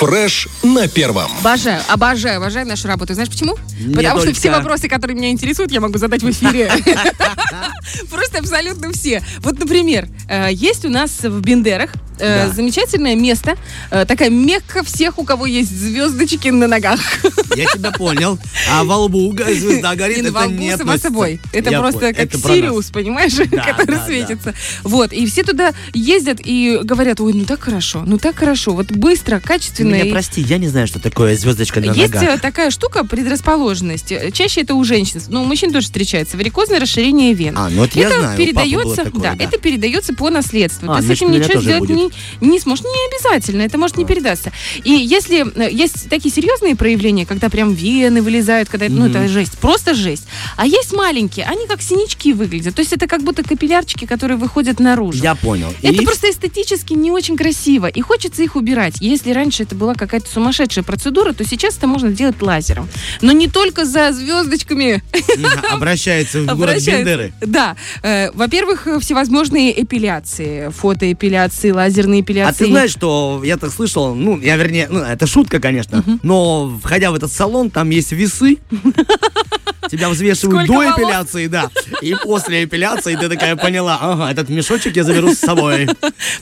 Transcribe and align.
Фреш 0.00 0.48
на 0.62 0.88
первом. 0.88 1.30
Обожаю, 1.40 1.82
обожаю, 1.86 2.38
обожаю 2.38 2.66
нашу 2.66 2.88
работу. 2.88 3.12
Знаешь 3.12 3.28
почему? 3.28 3.56
Не 3.78 3.94
Потому 3.94 4.16
что 4.16 4.28
только. 4.28 4.40
все 4.40 4.50
вопросы, 4.50 4.88
которые 4.88 5.14
меня 5.14 5.28
интересуют, 5.28 5.70
я 5.70 5.80
могу 5.82 5.98
задать 5.98 6.22
в 6.22 6.30
эфире. 6.30 6.72
Просто 8.10 8.38
абсолютно 8.38 8.92
все. 8.92 9.22
Вот, 9.40 9.58
например, 9.58 10.08
э, 10.26 10.48
есть 10.52 10.86
у 10.86 10.88
нас 10.88 11.20
в 11.20 11.42
Бендерах 11.42 11.90
э, 12.20 12.46
Да. 12.48 12.52
замечательное 12.54 13.14
место, 13.16 13.56
э, 13.90 14.04
такая 14.04 14.30
мекка 14.30 14.82
всех, 14.84 15.18
у 15.18 15.24
кого 15.24 15.46
есть 15.46 15.70
звездочки 15.76 16.48
на 16.48 16.66
ногах. 16.66 17.00
Я 17.56 17.66
тебя 17.66 17.90
понял. 17.92 18.38
А 18.70 18.84
во 18.84 18.96
лбу 18.98 19.34
звезда 19.36 19.94
горит, 19.96 20.18
И 20.18 20.20
это 20.28 20.46
не 20.46 20.76
само 20.76 20.96
собой. 20.98 21.40
Это 21.52 21.70
Я 21.70 21.80
просто 21.80 22.00
понял. 22.00 22.14
как 22.14 22.24
Это. 22.24 22.38
Сириус, 22.38 22.86
понимаешь, 22.90 23.32
Да, 23.50 23.64
который 23.64 23.96
да, 23.96 24.06
светится. 24.06 24.54
Вот, 24.82 25.12
и 25.12 25.26
все 25.26 25.42
туда 25.42 25.72
ездят 25.94 26.38
и 26.44 26.78
говорят, 26.82 27.20
ой, 27.20 27.32
ну 27.32 27.44
так 27.44 27.60
хорошо, 27.60 28.04
ну 28.06 28.18
так 28.18 28.36
хорошо, 28.36 28.72
вот 28.72 28.92
быстро, 28.92 29.40
качественно. 29.40 29.94
меня 29.94 30.04
и- 30.04 30.10
прости, 30.10 30.40
я 30.40 30.58
не 30.58 30.68
знаю, 30.68 30.86
что 30.86 31.00
такое 31.00 31.36
звездочка 31.36 31.80
на 31.80 31.92
Есть 31.92 32.14
ногах. 32.14 32.36
э, 32.36 32.38
такая 32.38 32.70
штука, 32.70 33.04
предрасположенность. 33.04 34.12
Э, 34.12 34.30
Чаще 34.30 34.62
это 34.62 34.74
у 34.74 34.84
женщин, 34.84 35.20
но 35.28 35.42
у 35.42 35.44
мужчин 35.44 35.72
тоже 35.72 35.86
встречается. 35.86 36.36
Варикозное 36.36 36.80
расширение 36.80 37.32
вен. 37.34 37.56
А, 37.56 37.68
ну 37.68 37.84
это 37.84 37.98
я 37.98 38.06
это 38.08 38.18
знаю, 38.20 38.34
у 38.34 38.36
папы 38.36 38.44
передается, 38.44 39.04
такое, 39.04 39.22
да, 39.22 39.34
да. 39.34 39.44
это 39.44 39.58
передается 39.58 40.14
по 40.14 40.30
наследству. 40.30 40.90
А, 40.90 41.00
Ты 41.00 41.06
с 41.06 41.10
этим 41.10 41.30
ничего 41.32 41.60
сделать 41.60 41.80
будет. 41.88 42.09
Не, 42.40 42.48
не 42.48 42.60
сможешь. 42.60 42.84
Не 42.84 43.16
обязательно, 43.16 43.62
это 43.62 43.78
может 43.78 43.96
не 43.96 44.04
передаться. 44.04 44.52
И 44.84 44.90
если 44.90 45.46
э, 45.56 45.70
есть 45.72 46.08
такие 46.08 46.32
серьезные 46.34 46.76
проявления, 46.76 47.26
когда 47.26 47.48
прям 47.48 47.72
вены 47.74 48.22
вылезают, 48.22 48.68
когда 48.68 48.86
ну 48.88 49.06
это 49.06 49.28
жесть, 49.28 49.58
просто 49.58 49.94
жесть. 49.94 50.26
А 50.56 50.66
есть 50.66 50.92
маленькие, 50.92 51.46
они 51.46 51.66
как 51.66 51.82
синячки 51.82 52.32
выглядят. 52.32 52.74
То 52.74 52.80
есть 52.80 52.92
это 52.92 53.06
как 53.06 53.22
будто 53.22 53.42
капиллярчики, 53.42 54.04
которые 54.06 54.36
выходят 54.36 54.80
наружу. 54.80 55.22
Я 55.22 55.34
понял. 55.34 55.72
Это 55.82 56.02
И- 56.02 56.04
просто 56.04 56.30
эстетически 56.30 56.94
не 56.94 57.10
очень 57.10 57.36
красиво, 57.36 57.86
и 57.86 58.00
хочется 58.00 58.42
их 58.42 58.56
убирать. 58.56 58.94
Если 59.00 59.32
раньше 59.32 59.62
это 59.64 59.74
была 59.74 59.94
какая-то 59.94 60.28
сумасшедшая 60.30 60.84
процедура, 60.84 61.32
то 61.32 61.44
сейчас 61.44 61.76
это 61.76 61.86
можно 61.86 62.10
делать 62.10 62.40
лазером. 62.42 62.88
Но 63.20 63.32
не 63.32 63.48
только 63.48 63.84
за 63.84 64.12
звездочками 64.12 65.02
Обращается 65.70 66.42
в 66.42 66.56
город. 66.56 66.82
Бендеры. 66.84 67.32
Да. 67.40 67.76
Э, 68.02 68.30
Во-первых, 68.32 68.86
всевозможные 69.00 69.82
эпиляции, 69.82 70.70
фотоэпиляции, 70.70 71.70
лазерные 72.00 72.20
А 72.20 72.22
эпиляции. 72.22 72.64
ты 72.64 72.70
знаешь, 72.70 72.90
что 72.90 73.40
я 73.44 73.56
так 73.56 73.70
слышал, 73.72 74.14
ну, 74.14 74.38
я 74.40 74.56
вернее, 74.56 74.88
ну, 74.90 75.00
это 75.00 75.26
шутка, 75.26 75.60
конечно, 75.60 76.02
но 76.22 76.78
входя 76.82 77.10
в 77.10 77.14
этот 77.14 77.32
салон, 77.32 77.70
там 77.70 77.90
есть 77.90 78.12
весы, 78.12 78.58
тебя 79.90 80.08
взвешивают 80.08 80.66
Сколько 80.66 80.72
до 80.72 80.78
волос? 80.78 80.98
эпиляции, 80.98 81.46
да, 81.46 81.70
и 82.00 82.14
после 82.14 82.64
эпиляции 82.64 83.16
ты 83.16 83.28
такая 83.28 83.56
поняла, 83.56 83.98
ага, 84.00 84.30
этот 84.30 84.48
мешочек 84.48 84.96
я 84.96 85.04
заберу 85.04 85.34
с 85.34 85.38
собой. 85.38 85.88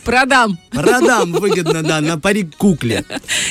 Продам. 0.05 0.59
Продам 0.71 1.33
выгодно, 1.33 1.83
да, 1.83 2.01
на 2.01 2.19
парик 2.19 2.57
кукле. 2.57 3.05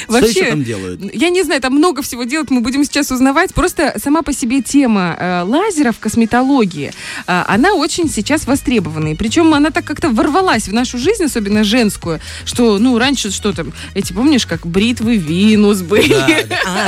Что 0.08 0.20
еще 0.20 0.46
там 0.46 0.64
делают? 0.64 1.02
Я 1.14 1.30
не 1.30 1.44
знаю, 1.44 1.62
там 1.62 1.74
много 1.74 2.02
всего 2.02 2.24
делать, 2.24 2.50
мы 2.50 2.62
будем 2.62 2.84
сейчас 2.84 3.12
узнавать. 3.12 3.54
Просто 3.54 3.94
сама 4.02 4.22
по 4.22 4.34
себе 4.34 4.62
тема 4.62 5.16
э, 5.20 5.42
лазера 5.44 5.92
в 5.92 6.00
косметологии, 6.00 6.92
э, 7.28 7.44
она 7.48 7.74
очень 7.74 8.10
сейчас 8.10 8.46
востребована. 8.48 9.10
И 9.10 9.16
причем 9.16 9.54
она 9.54 9.72
так 9.72 9.86
как-то 9.86 10.10
ворвалась 10.10 10.68
в 10.68 10.74
нашу 10.74 10.98
жизнь, 10.98 11.24
особенно 11.24 11.64
женскую, 11.64 12.20
что, 12.46 12.78
ну, 12.78 12.98
раньше 12.98 13.32
что 13.32 13.54
там, 13.54 13.74
эти, 13.94 14.14
помнишь, 14.14 14.46
как 14.46 14.66
бритвы 14.66 15.18
Винус 15.18 15.82
были? 15.82 16.16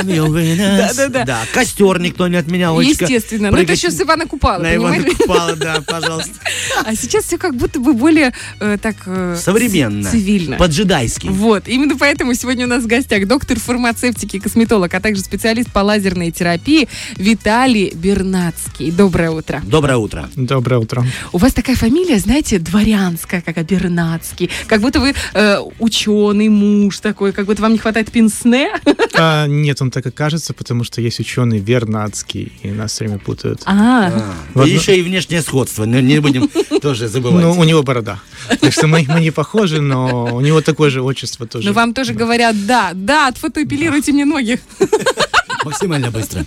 Да, 0.06 1.08
да. 1.08 1.24
Да, 1.30 1.40
костер 1.52 2.00
никто 2.00 2.26
не 2.28 2.36
отменял. 2.36 2.78
Олечка. 2.78 2.99
Естественно. 3.00 3.50
Но 3.50 3.56
это 3.56 3.66
Прыгать 3.66 3.82
еще 3.82 3.90
с 3.90 4.00
Ивана 4.00 4.26
Купала, 4.26 4.62
На 4.62 4.74
Ивана? 4.74 5.04
Купала, 5.04 5.56
да, 5.56 5.82
пожалуйста. 5.86 6.32
А 6.84 6.94
сейчас 6.94 7.24
все 7.24 7.38
как 7.38 7.54
будто 7.56 7.78
бы 7.80 7.92
более 7.92 8.32
э, 8.58 8.78
так... 8.80 8.96
э, 9.06 9.36
Современно. 9.38 10.10
Цивильно. 10.10 10.56
По-джедайски. 10.56 11.28
Вот, 11.28 11.68
именно 11.68 11.96
поэтому 11.96 12.34
сегодня 12.34 12.66
у 12.66 12.68
нас 12.68 12.84
в 12.84 12.86
гостях 12.86 13.26
доктор 13.26 13.58
фармацевтики 13.58 14.36
и 14.36 14.40
косметолог, 14.40 14.92
а 14.94 15.00
также 15.00 15.22
специалист 15.22 15.70
по 15.72 15.80
лазерной 15.80 16.30
терапии 16.30 16.88
Виталий 17.16 17.92
Бернацкий. 17.94 18.90
Доброе 18.90 19.30
утро. 19.30 19.62
Доброе 19.64 19.96
утро. 19.96 20.28
Доброе 20.36 20.78
утро. 20.78 21.04
У 21.32 21.38
вас 21.38 21.52
такая 21.52 21.76
фамилия, 21.76 22.18
знаете, 22.18 22.58
дворянская, 22.58 23.40
как 23.40 23.56
Бернацкий. 23.70 24.50
Как 24.66 24.80
будто 24.80 25.00
вы 25.00 25.14
э, 25.34 25.58
ученый 25.78 26.48
муж 26.48 27.00
такой, 27.00 27.32
как 27.32 27.46
будто 27.46 27.62
вам 27.62 27.72
не 27.72 27.78
хватает 27.78 28.10
пенсне. 28.10 28.70
А, 29.14 29.46
нет, 29.46 29.80
он 29.82 29.90
так 29.90 30.06
и 30.06 30.10
кажется, 30.10 30.54
потому 30.54 30.84
что 30.84 31.00
есть 31.00 31.20
ученый 31.20 31.58
Вернадский, 31.58 32.52
и 32.62 32.70
нас 32.90 32.94
все 32.94 33.04
время 33.04 33.18
путают. 33.18 33.62
А, 33.66 34.06
А, 34.08 34.34
Вот, 34.54 34.66
и 34.66 34.72
ну- 34.72 34.76
еще 34.78 34.98
и 34.98 35.02
внешнее 35.02 35.42
сходство. 35.42 35.84
Не, 35.84 36.02
не 36.02 36.18
будем 36.20 36.48
тоже 36.82 37.08
забывать. 37.08 37.42
Ну, 37.42 37.52
у 37.58 37.64
него 37.64 37.82
борода. 37.82 38.18
Так 38.60 38.72
что 38.72 38.86
мы, 38.86 39.04
мы 39.08 39.20
не 39.20 39.30
похожи, 39.30 39.80
но 39.80 40.34
у 40.34 40.40
него 40.40 40.60
такое 40.60 40.90
же 40.90 41.02
отчество 41.02 41.46
тоже. 41.46 41.68
ну 41.68 41.72
вам 41.74 41.94
тоже 41.94 42.12
говорят, 42.14 42.66
да, 42.66 42.90
да, 42.94 43.28
отфотоэпилируйте 43.28 44.12
мне 44.12 44.24
ноги. 44.24 44.58
Максимально 45.64 46.10
быстро. 46.10 46.44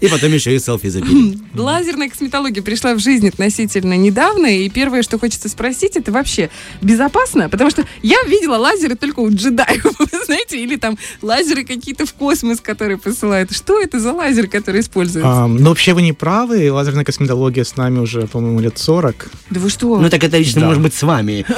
И 0.00 0.08
потом 0.08 0.32
еще 0.32 0.54
и 0.54 0.58
селфи 0.58 0.88
запили. 0.88 1.38
Лазерная 1.54 2.08
косметология 2.08 2.62
пришла 2.62 2.94
в 2.94 2.98
жизнь 3.00 3.28
относительно 3.28 3.94
недавно, 3.94 4.46
и 4.46 4.68
первое, 4.68 5.02
что 5.02 5.18
хочется 5.18 5.48
спросить, 5.48 5.96
это 5.96 6.10
вообще 6.10 6.48
безопасно? 6.80 7.48
Потому 7.48 7.70
что 7.70 7.84
я 8.02 8.22
видела 8.26 8.56
лазеры 8.56 8.94
только 8.96 9.20
у 9.20 9.30
джедаев, 9.30 9.84
вы 9.98 10.24
знаете, 10.24 10.62
или 10.62 10.76
там 10.76 10.96
лазеры 11.22 11.64
какие-то 11.64 12.06
в 12.06 12.14
космос, 12.14 12.60
которые 12.60 12.96
посылают. 12.98 13.52
Что 13.52 13.78
это 13.80 14.00
за 14.00 14.12
лазер, 14.12 14.46
который 14.48 14.80
используется? 14.80 15.30
А, 15.30 15.46
ну, 15.46 15.68
вообще 15.68 15.92
вы 15.92 16.02
не 16.02 16.12
правы. 16.12 16.70
Лазерная 16.72 17.04
косметология 17.04 17.64
с 17.64 17.76
нами 17.76 17.98
уже, 17.98 18.26
по-моему, 18.26 18.60
лет 18.60 18.78
40. 18.78 19.30
Да 19.50 19.60
вы 19.60 19.68
что? 19.68 19.98
Ну 19.98 20.08
так 20.08 20.22
это 20.24 20.38
лично 20.38 20.62
Да. 20.62 20.66
может 20.68 20.82
быть 20.82 20.94
с 20.94 21.02
вами. 21.02 21.44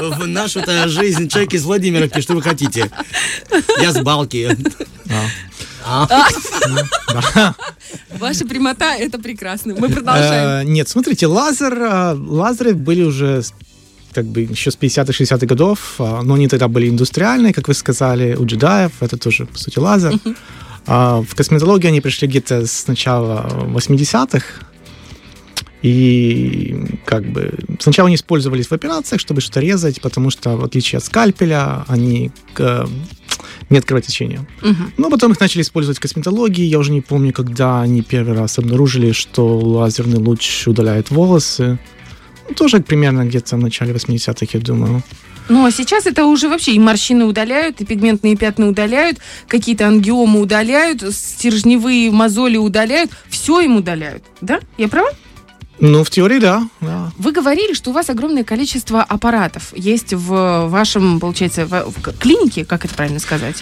В 0.00 0.26
нашу-то 0.26 0.88
жизнь 0.88 1.28
человек 1.28 1.54
из 1.54 1.64
Владимировки, 1.64 2.20
что 2.20 2.34
вы 2.34 2.42
хотите? 2.42 2.90
Я 3.80 3.92
с 3.92 4.00
Балки. 4.00 4.56
А. 5.84 6.06
Ваша 8.18 8.44
прямота— 8.46 8.94
это 8.98 9.18
прекрасно. 9.18 9.74
Мы 9.78 9.88
продолжаем. 9.88 10.66
Э, 10.66 10.70
нет, 10.70 10.88
смотрите, 10.88 11.26
лазер, 11.26 11.72
э, 11.72 12.14
лазеры 12.14 12.74
были 12.74 13.02
уже 13.02 13.42
как 14.12 14.24
бы 14.26 14.40
еще 14.40 14.70
с 14.70 14.76
50-х, 14.76 15.12
60-х 15.12 15.46
годов, 15.46 15.94
а, 15.98 16.22
но 16.22 16.34
они 16.34 16.48
тогда 16.48 16.66
были 16.66 16.88
индустриальные, 16.88 17.52
как 17.52 17.68
вы 17.68 17.74
сказали, 17.74 18.34
у 18.34 18.46
джедаев, 18.46 18.92
это 19.00 19.16
тоже, 19.16 19.46
по 19.46 19.58
сути, 19.58 19.78
лазер. 19.78 20.14
А 20.86 21.20
в 21.20 21.34
косметологию 21.34 21.90
они 21.90 22.00
пришли 22.00 22.26
где-то 22.26 22.66
с 22.66 22.86
начала 22.86 23.46
80-х, 23.74 24.44
и 25.82 26.76
как 27.04 27.24
бы 27.30 27.54
сначала 27.78 28.06
они 28.08 28.16
использовались 28.16 28.66
в 28.66 28.72
операциях, 28.72 29.20
чтобы 29.20 29.40
что-то 29.40 29.60
резать, 29.60 30.00
потому 30.00 30.30
что 30.30 30.56
в 30.56 30.64
отличие 30.64 30.98
от 30.98 31.04
скальпеля, 31.04 31.84
они 31.86 32.30
к- 32.54 32.88
нет 33.70 33.84
кровотечения. 33.84 34.46
Мгм. 34.62 34.92
Но 34.96 35.10
потом 35.10 35.32
их 35.32 35.40
начали 35.40 35.62
использовать 35.62 35.98
в 35.98 36.00
косметологии. 36.00 36.64
Я 36.64 36.78
уже 36.78 36.90
не 36.90 37.00
помню, 37.00 37.32
когда 37.32 37.80
они 37.82 38.02
первый 38.02 38.36
раз 38.36 38.58
обнаружили, 38.58 39.12
что 39.12 39.58
лазерный 39.58 40.18
луч 40.18 40.66
удаляет 40.66 41.10
волосы. 41.10 41.78
Ну, 42.48 42.54
тоже 42.54 42.80
примерно 42.80 43.24
где-то 43.26 43.56
в 43.56 43.60
начале 43.60 43.92
80-х, 43.92 44.46
я 44.52 44.60
думаю. 44.60 45.02
Ну, 45.50 45.64
а 45.64 45.70
сейчас 45.70 46.06
это 46.06 46.26
уже 46.26 46.48
вообще 46.48 46.72
и 46.72 46.78
морщины 46.78 47.24
удаляют, 47.24 47.80
и 47.80 47.84
пигментные 47.86 48.36
пятна 48.36 48.68
удаляют, 48.68 49.18
какие-то 49.46 49.86
ангиомы 49.86 50.40
удаляют, 50.40 51.02
стержневые 51.14 52.10
мозоли 52.10 52.58
удаляют, 52.58 53.12
все 53.28 53.60
им 53.60 53.76
удаляют. 53.76 54.24
Да? 54.42 54.60
Я 54.76 54.88
права? 54.88 55.08
Ну, 55.80 56.02
в 56.04 56.10
теории, 56.10 56.38
да. 56.40 56.68
да. 56.80 57.12
Вы 57.18 57.32
говорили, 57.32 57.72
что 57.72 57.90
у 57.90 57.92
вас 57.92 58.10
огромное 58.10 58.44
количество 58.44 59.02
аппаратов 59.02 59.72
есть 59.76 60.12
в 60.12 60.66
вашем, 60.68 61.20
получается, 61.20 61.66
в, 61.66 61.92
клинике, 62.18 62.64
как 62.64 62.84
это 62.84 62.94
правильно 62.94 63.20
сказать? 63.20 63.56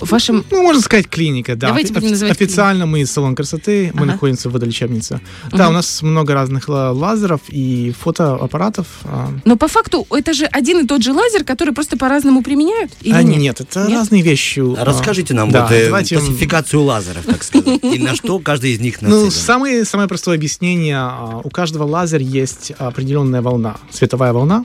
В 0.00 0.10
вашем... 0.12 0.44
Ну, 0.52 0.62
можно 0.62 0.80
сказать, 0.80 1.08
клиника, 1.08 1.56
да. 1.56 1.68
Давайте 1.68 1.92
будем 1.92 2.10
называть 2.10 2.32
Официально 2.40 2.86
мы 2.86 3.04
салон 3.04 3.34
красоты, 3.34 3.90
мы 3.94 4.02
Ага. 4.02 4.12
находимся 4.12 4.48
в 4.48 4.52
водолечебнице. 4.52 5.20
Да, 5.50 5.64
Мгм. 5.64 5.70
у 5.70 5.72
нас 5.72 6.02
много 6.02 6.34
разных 6.34 6.68
ла- 6.68 6.92
лазеров 6.92 7.40
и 7.48 7.92
фотоаппаратов. 8.00 8.86
а, 9.04 9.28
Но 9.44 9.56
по 9.56 9.66
факту 9.66 10.06
это 10.10 10.32
же 10.34 10.44
один 10.46 10.84
и 10.84 10.86
тот 10.86 11.02
же 11.02 11.12
лазер, 11.12 11.42
который 11.42 11.74
просто 11.74 11.98
по-разному 11.98 12.42
применяют? 12.44 12.92
Или 13.02 13.12
а, 13.14 13.22
нет? 13.24 13.38
нет, 13.38 13.60
это 13.60 13.80
Нет? 13.88 13.98
разные 13.98 14.22
вещи. 14.22 14.60
А, 14.60 14.84
Расскажите 14.84 15.34
нам 15.34 15.50
да, 15.50 15.62
вот 15.62 15.72
э, 15.72 15.86
давайте, 15.86 16.16
классификацию 16.16 16.82
лазеров, 16.82 17.24
так 17.26 17.42
сказать, 17.42 17.66
и 17.82 17.98
на 17.98 18.14
что 18.14 18.38
каждый 18.38 18.74
из 18.74 18.80
них 18.80 19.02
Ну, 19.02 19.08
нацелен. 19.08 19.30
самое, 19.32 19.84
самое 19.84 20.08
простое 20.08 20.36
объяснение. 20.36 20.96
а, 20.96 21.40
У 21.42 21.50
каждого 21.58 21.82
лазера 21.84 22.22
есть 22.22 22.72
определенная 22.78 23.42
волна, 23.42 23.76
световая 23.90 24.32
волна. 24.32 24.64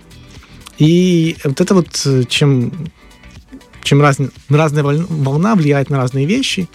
И 0.77 1.35
вот 1.43 1.59
это 1.61 1.73
вот 1.73 1.89
э, 2.05 2.23
чем, 2.29 2.71
чем 3.83 3.99
разн- 4.01 4.31
разная 4.49 4.83
волн- 4.83 5.07
волна 5.09 5.55
влияет 5.55 5.89
на 5.89 5.97
разные 5.97 6.27
вещи. 6.27 6.67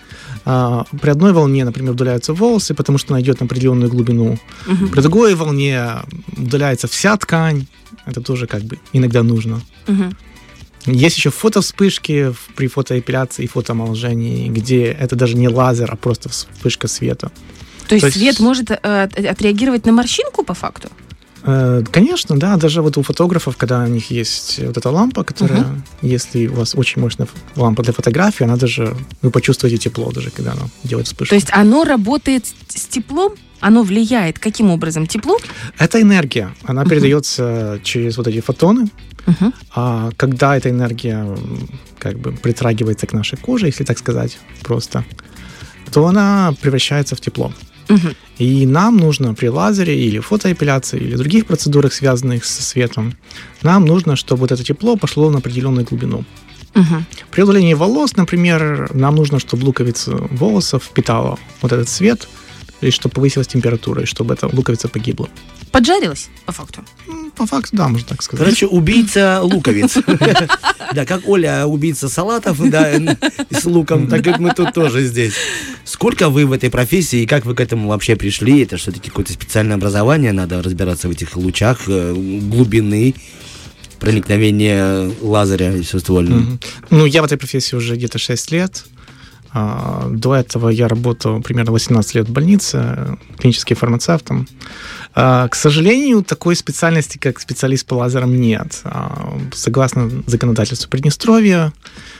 А, 0.44 0.84
При 1.00 1.10
одной 1.10 1.32
волне, 1.32 1.64
например, 1.64 1.92
удаляются 1.92 2.32
волосы, 2.34 2.74
потому 2.74 2.98
что 2.98 3.14
она 3.14 3.20
идет 3.20 3.40
на 3.40 3.46
определенную 3.46 3.90
глубину. 3.90 4.38
Мгм. 4.66 4.88
При 4.88 5.00
другой 5.02 5.34
волне 5.36 5.84
удаляется 6.36 6.86
вся 6.88 7.16
ткань. 7.16 7.66
Это 8.06 8.20
тоже 8.20 8.46
как 8.46 8.62
бы 8.62 8.76
иногда 8.94 9.22
нужно. 9.22 9.60
Мгм. 9.86 10.16
Есть 10.86 11.16
еще 11.18 11.30
фотовспышки 11.30 12.32
при 12.56 12.66
фотоэпиляции 12.66 13.44
и 13.44 13.46
фотоомоложении, 13.46 14.48
где 14.48 14.84
это 14.86 15.14
даже 15.16 15.36
не 15.36 15.48
лазер, 15.48 15.88
а 15.92 15.96
просто 15.96 16.28
вспышка 16.28 16.88
света. 16.88 17.30
То 17.88 17.94
есть 17.94 18.02
То 18.02 18.06
есть- 18.06 18.18
свет 18.18 18.40
может 18.40 18.70
э, 18.70 18.74
от- 18.76 19.18
отреагировать 19.18 19.86
на 19.86 19.92
морщинку 19.92 20.44
по 20.44 20.54
факту? 20.54 20.88
Э, 21.44 21.82
Конечно, 21.90 22.36
да, 22.38 22.56
даже 22.56 22.82
вот 22.82 22.96
у 22.98 23.02
фотографов, 23.02 23.56
когда 23.56 23.84
у 23.84 23.86
них 23.86 24.10
есть 24.10 24.58
вот 24.58 24.76
эта 24.76 24.90
лампа, 24.90 25.24
которая, 25.24 25.64
если 26.02 26.48
у 26.48 26.54
вас 26.54 26.74
очень 26.74 27.00
мощная 27.02 27.28
лампа 27.56 27.82
для 27.82 27.92
фотографии, 27.92 28.44
она 28.44 28.56
даже, 28.56 28.94
вы 29.22 29.30
почувствуете 29.30 29.78
тепло 29.78 30.10
даже, 30.12 30.30
когда 30.30 30.52
она 30.52 30.62
делает 30.84 31.06
вспышку. 31.06 31.30
То 31.30 31.36
есть 31.36 31.48
оно 31.52 31.84
работает 31.84 32.44
с 32.68 32.86
теплом? 32.86 33.32
Оно 33.60 33.82
влияет 33.82 34.38
каким 34.38 34.70
образом? 34.70 35.06
Тепло? 35.06 35.36
Это 35.78 36.00
энергия, 36.00 36.54
она 36.64 36.84
передается 36.84 37.80
через 37.82 38.16
вот 38.16 38.26
эти 38.28 38.40
фотоны, 38.40 38.88
Мгм. 39.26 39.52
а 39.74 40.10
когда 40.16 40.56
эта 40.56 40.70
энергия 40.70 41.26
как 41.98 42.18
бы 42.18 42.32
притрагивается 42.32 43.06
к 43.06 43.12
нашей 43.12 43.36
коже, 43.38 43.66
если 43.66 43.84
так 43.84 43.98
сказать 43.98 44.38
просто, 44.62 45.04
то 45.92 46.06
она 46.06 46.54
превращается 46.60 47.14
в 47.16 47.20
тепло. 47.20 47.52
И 48.38 48.66
нам 48.66 48.96
нужно 48.96 49.34
при 49.34 49.48
лазере 49.48 49.98
или 49.98 50.18
фотоэпиляции 50.20 51.00
или 51.00 51.16
других 51.16 51.46
процедурах, 51.46 51.92
связанных 51.92 52.44
со 52.44 52.62
светом, 52.62 53.14
нам 53.62 53.84
нужно, 53.84 54.16
чтобы 54.16 54.40
вот 54.40 54.52
это 54.52 54.62
тепло 54.62 54.96
пошло 54.96 55.30
на 55.30 55.38
определенную 55.38 55.84
глубину. 55.84 56.24
При 57.30 57.42
удалении 57.42 57.74
волос, 57.74 58.16
например, 58.16 58.90
нам 58.94 59.16
нужно, 59.16 59.40
чтобы 59.40 59.64
луковица 59.64 60.12
волоса 60.30 60.78
впитала 60.78 61.38
вот 61.62 61.72
этот 61.72 61.88
свет, 61.88 62.28
и 62.80 62.90
чтобы 62.90 63.14
повысилась 63.14 63.46
температура, 63.46 64.02
и 64.02 64.06
чтобы 64.06 64.34
эта 64.34 64.46
луковица 64.46 64.88
погибла. 64.88 65.28
Поджарилась, 65.72 66.28
по 66.46 66.52
факту. 66.52 66.84
По 67.36 67.46
факту, 67.46 67.76
да, 67.76 67.88
можно 67.88 68.08
так 68.08 68.22
сказать. 68.22 68.44
Короче, 68.44 68.66
убийца 68.66 69.40
луковиц. 69.42 69.98
Да, 70.94 71.04
как 71.04 71.28
Оля 71.28 71.66
убийца 71.66 72.08
салатов, 72.08 72.58
да, 72.70 72.94
с 73.50 73.66
луком, 73.66 74.08
так 74.08 74.26
и 74.26 74.30
мы 74.38 74.54
тут 74.54 74.72
тоже 74.72 75.04
здесь. 75.04 75.34
Сколько 75.84 76.30
вы 76.30 76.46
в 76.46 76.52
этой 76.52 76.70
профессии 76.70 77.20
и 77.20 77.26
как 77.26 77.44
вы 77.44 77.54
к 77.54 77.60
этому 77.60 77.90
вообще 77.90 78.16
пришли? 78.16 78.62
Это 78.62 78.78
все-таки 78.78 79.10
какое-то 79.10 79.34
специальное 79.34 79.76
образование, 79.76 80.32
надо 80.32 80.62
разбираться 80.62 81.08
в 81.08 81.10
этих 81.10 81.36
лучах, 81.36 81.82
э, 81.88 82.14
глубины 82.14 83.14
проникновения 84.00 85.10
лазеря 85.20 85.76
и 85.76 85.82
все 85.82 85.98
ствольного. 85.98 86.58
Ну, 86.90 87.04
я 87.04 87.20
в 87.20 87.26
этой 87.26 87.36
профессии 87.36 87.76
уже 87.76 87.96
где-то 87.96 88.18
6 88.18 88.50
лет. 88.52 88.84
А, 89.58 90.08
До 90.10 90.34
этого 90.34 90.68
я 90.68 90.86
работал 90.88 91.42
примерно 91.42 91.72
18 91.72 92.14
лет 92.14 92.28
в 92.28 92.32
больнице, 92.32 93.18
клиническим 93.38 93.76
фармацевтом. 93.76 94.46
А, 95.14 95.48
К 95.48 95.54
сожалению, 95.56 96.22
такой 96.22 96.54
специальности, 96.54 97.18
как 97.18 97.40
специалист 97.40 97.84
по 97.86 97.94
лазерам, 97.94 98.40
нет. 98.40 98.80
А, 98.84 99.36
Согласно 99.52 100.10
законодательству 100.26 100.88
Приднестровья, 100.88 101.72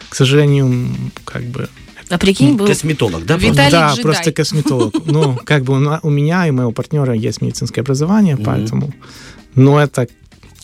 к 0.09 0.17
сожалению, 0.17 0.89
как 1.25 1.45
бы... 1.45 1.69
А 2.11 2.19
прикинь, 2.19 2.57
был... 2.57 2.67
Косметолог, 2.67 3.25
да? 3.25 3.37
Виталий 3.37 3.55
просто? 3.55 3.71
да, 3.71 3.89
Джедай. 3.91 4.03
просто 4.03 4.33
косметолог. 4.33 4.95
Ну, 5.07 5.39
как 5.45 5.63
бы 5.63 6.01
у 6.03 6.11
меня 6.11 6.49
и 6.49 6.51
моего 6.51 6.73
партнера 6.73 7.13
есть 7.13 7.43
медицинское 7.43 7.83
образование, 7.83 8.37
поэтому... 8.37 8.93
Но 9.55 9.81
это, 9.81 10.09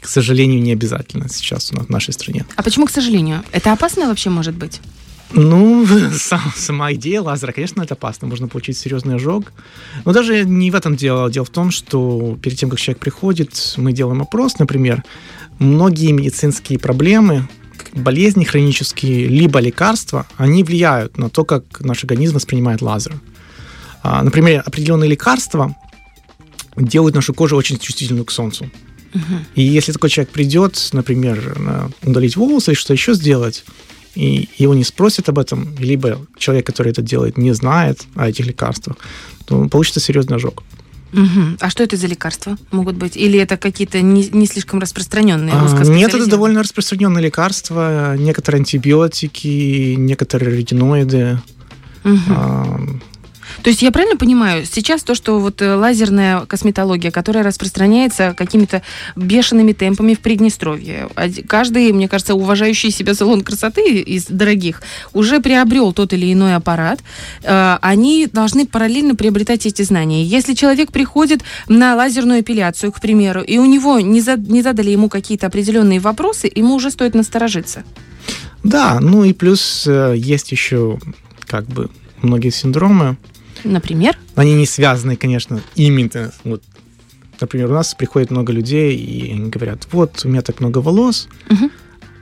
к 0.00 0.06
сожалению, 0.08 0.62
не 0.62 0.72
обязательно 0.72 1.28
сейчас 1.28 1.72
у 1.72 1.76
нас 1.76 1.86
в 1.86 1.90
нашей 1.90 2.14
стране. 2.14 2.46
А 2.56 2.62
почему, 2.62 2.86
к 2.86 2.90
сожалению? 2.90 3.42
Это 3.52 3.72
опасно 3.72 4.06
вообще 4.06 4.30
может 4.30 4.54
быть? 4.54 4.80
Ну, 5.34 5.86
сам- 6.12 6.52
сама 6.56 6.92
идея 6.94 7.20
лазера, 7.22 7.52
конечно, 7.52 7.82
это 7.82 7.94
опасно. 7.94 8.28
Можно 8.28 8.48
получить 8.48 8.76
серьезный 8.78 9.16
ожог. 9.16 9.52
Но 10.04 10.12
даже 10.12 10.44
не 10.44 10.70
в 10.70 10.74
этом 10.74 10.96
дело. 10.96 11.30
Дело 11.30 11.44
в 11.44 11.50
том, 11.50 11.70
что 11.70 12.38
перед 12.42 12.58
тем, 12.58 12.70
как 12.70 12.78
человек 12.80 13.00
приходит, 13.00 13.74
мы 13.76 13.92
делаем 13.92 14.22
опрос, 14.22 14.58
например. 14.58 15.02
Многие 15.58 16.12
медицинские 16.12 16.78
проблемы, 16.78 17.48
болезни 17.92 18.44
хронические, 18.44 19.26
либо 19.28 19.60
лекарства, 19.60 20.26
они 20.36 20.64
влияют 20.64 21.18
на 21.18 21.28
то, 21.30 21.44
как 21.44 21.80
наш 21.80 22.02
организм 22.04 22.34
воспринимает 22.34 22.82
лазер. 22.82 23.14
А, 24.02 24.22
Например, 24.22 24.62
определенные 24.66 25.08
лекарства 25.10 25.74
делают 26.76 27.14
нашу 27.14 27.34
кожу 27.34 27.56
очень 27.56 27.78
чувствительную 27.78 28.24
к 28.24 28.30
солнцу. 28.32 28.70
И 29.54 29.62
если 29.62 29.92
такой 29.92 30.10
человек 30.10 30.32
придет, 30.32 30.88
например, 30.92 31.56
на- 31.58 31.90
удалить 32.02 32.36
волосы 32.36 32.72
и 32.72 32.74
что 32.74 32.92
еще 32.92 33.14
сделать, 33.14 33.64
и 34.14 34.48
его 34.58 34.74
не 34.74 34.84
спросят 34.84 35.28
об 35.28 35.38
этом, 35.38 35.74
либо 35.78 36.20
человек, 36.38 36.66
который 36.66 36.92
это 36.92 37.02
делает, 37.02 37.38
не 37.38 37.52
знает 37.52 38.02
о 38.14 38.28
этих 38.28 38.46
лекарствах, 38.46 38.96
то 39.46 39.68
получится 39.68 40.00
серьезный 40.00 40.36
ожог. 40.36 40.62
Мгм. 41.12 41.58
А 41.60 41.70
что 41.70 41.84
это 41.84 41.96
за 41.96 42.08
лекарства 42.08 42.56
могут 42.72 42.96
быть? 42.96 43.16
Или 43.16 43.38
это 43.38 43.56
какие-то 43.56 44.00
не, 44.00 44.28
не 44.30 44.46
слишком 44.46 44.80
распространенные, 44.80 45.54
А, 45.54 45.84
Нет, 45.84 46.12
это 46.12 46.26
довольно 46.26 46.62
распространенные 46.62 47.24
лекарства, 47.24 48.16
некоторые 48.16 48.60
антибиотики, 48.60 49.94
некоторые 49.96 50.56
ретиноиды. 50.56 51.38
Мгм. 52.02 52.20
А, 52.30 52.80
То 53.64 53.70
есть 53.70 53.80
я 53.80 53.90
правильно 53.90 54.18
понимаю, 54.18 54.66
сейчас 54.66 55.02
то, 55.02 55.14
что 55.14 55.40
вот 55.40 55.62
э, 55.62 55.74
лазерная 55.74 56.40
косметология, 56.40 57.10
которая 57.10 57.42
распространяется 57.42 58.34
какими-то 58.36 58.82
бешеными 59.16 59.72
темпами 59.72 60.12
в 60.12 60.20
Приднестровье, 60.20 61.08
каждый, 61.48 61.90
мне 61.92 62.06
кажется, 62.06 62.34
уважающий 62.34 62.90
себя 62.90 63.14
салон 63.14 63.40
красоты 63.40 64.00
из 64.00 64.26
дорогих 64.26 64.82
уже 65.14 65.40
приобрел 65.40 65.94
тот 65.94 66.12
или 66.12 66.30
иной 66.30 66.56
аппарат, 66.56 67.00
э, 67.42 67.78
они 67.80 68.28
должны 68.30 68.66
параллельно 68.66 69.14
приобретать 69.14 69.64
эти 69.64 69.80
знания. 69.80 70.22
Если 70.24 70.52
человек 70.52 70.92
приходит 70.92 71.40
на 71.66 71.96
лазерную 71.96 72.42
эпиляцию, 72.42 72.92
к 72.92 73.00
примеру, 73.00 73.40
и 73.40 73.56
у 73.56 73.64
него 73.64 73.98
не 73.98 74.20
задали 74.20 74.90
ему 74.90 75.08
какие-то 75.08 75.46
определенные 75.46 76.00
вопросы, 76.00 76.52
ему 76.54 76.74
уже 76.74 76.90
стоит 76.90 77.14
насторожиться. 77.14 77.82
да, 78.62 79.00
ну 79.00 79.24
и 79.24 79.32
плюс 79.32 79.86
э, 79.86 80.12
есть 80.18 80.52
еще 80.52 80.98
как 81.46 81.64
бы 81.64 81.88
многие 82.20 82.50
синдромы, 82.50 83.16
Например, 83.64 84.16
Они 84.34 84.54
не 84.54 84.66
связаны, 84.66 85.16
конечно, 85.16 85.60
именно. 85.74 86.32
Вот, 86.44 86.62
например, 87.40 87.70
у 87.70 87.74
нас 87.74 87.94
приходит 87.94 88.30
много 88.30 88.52
людей, 88.52 88.96
и 88.96 89.32
они 89.32 89.48
говорят, 89.50 89.88
вот, 89.92 90.20
у 90.24 90.28
меня 90.28 90.42
так 90.42 90.60
много 90.60 90.78
волос, 90.78 91.28
Мгм. 91.48 91.70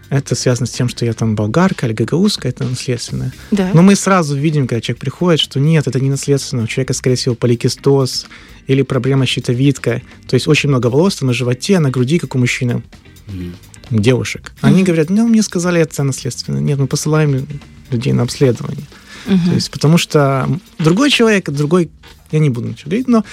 это 0.09 0.35
связано 0.35 0.67
с 0.67 0.71
тем, 0.71 0.89
что 0.89 1.05
я 1.05 1.13
там 1.15 1.35
болгарка 1.35 1.87
или 1.87 1.95
гагаузка, 1.95 2.49
это 2.49 2.65
наследственное. 2.65 3.33
да. 3.51 3.71
Но 3.75 3.83
мы 3.83 3.97
сразу 3.97 4.37
видим, 4.37 4.67
когда 4.69 4.81
человек 4.81 5.01
приходит, 5.01 5.41
что 5.41 5.59
нет, 5.61 5.87
это 5.87 5.99
не 6.01 6.11
наследственно. 6.11 6.63
У 6.63 6.67
человека, 6.67 6.93
скорее 6.95 7.17
всего, 7.17 7.35
поликистоз 7.35 8.27
или 8.69 8.83
проблема 8.83 9.25
с 9.27 9.29
щитовидкой. 9.31 10.05
То 10.29 10.35
есть 10.35 10.47
очень 10.49 10.69
много 10.69 10.87
волос 10.89 11.21
на 11.23 11.33
животе, 11.33 11.79
на 11.81 11.91
груди, 11.91 12.19
как 12.19 12.35
у 12.35 12.39
мужчины, 12.39 12.83
Мгм. 13.27 13.55
у 13.91 13.99
девушек. 14.01 14.53
Они 14.61 14.83
говорят, 14.85 15.11
ну, 15.11 15.27
мне 15.27 15.43
сказали, 15.43 15.81
это 15.81 16.03
наследственно. 16.05 16.59
Нет, 16.59 16.79
мы 16.79 16.87
посылаем 16.87 17.47
людей 17.91 18.13
на 18.13 18.23
обследование. 18.23 18.87
Мгм. 19.27 19.51
То 19.51 19.55
есть, 19.55 19.71
потому 19.71 19.99
что 19.99 20.49
другой 20.79 21.11
человек, 21.11 21.49
другой, 21.51 21.91
я 22.31 22.39
не 22.39 22.49
буду 22.49 22.69
ничего 22.69 22.89
говорить, 22.91 23.09
но 23.09 23.25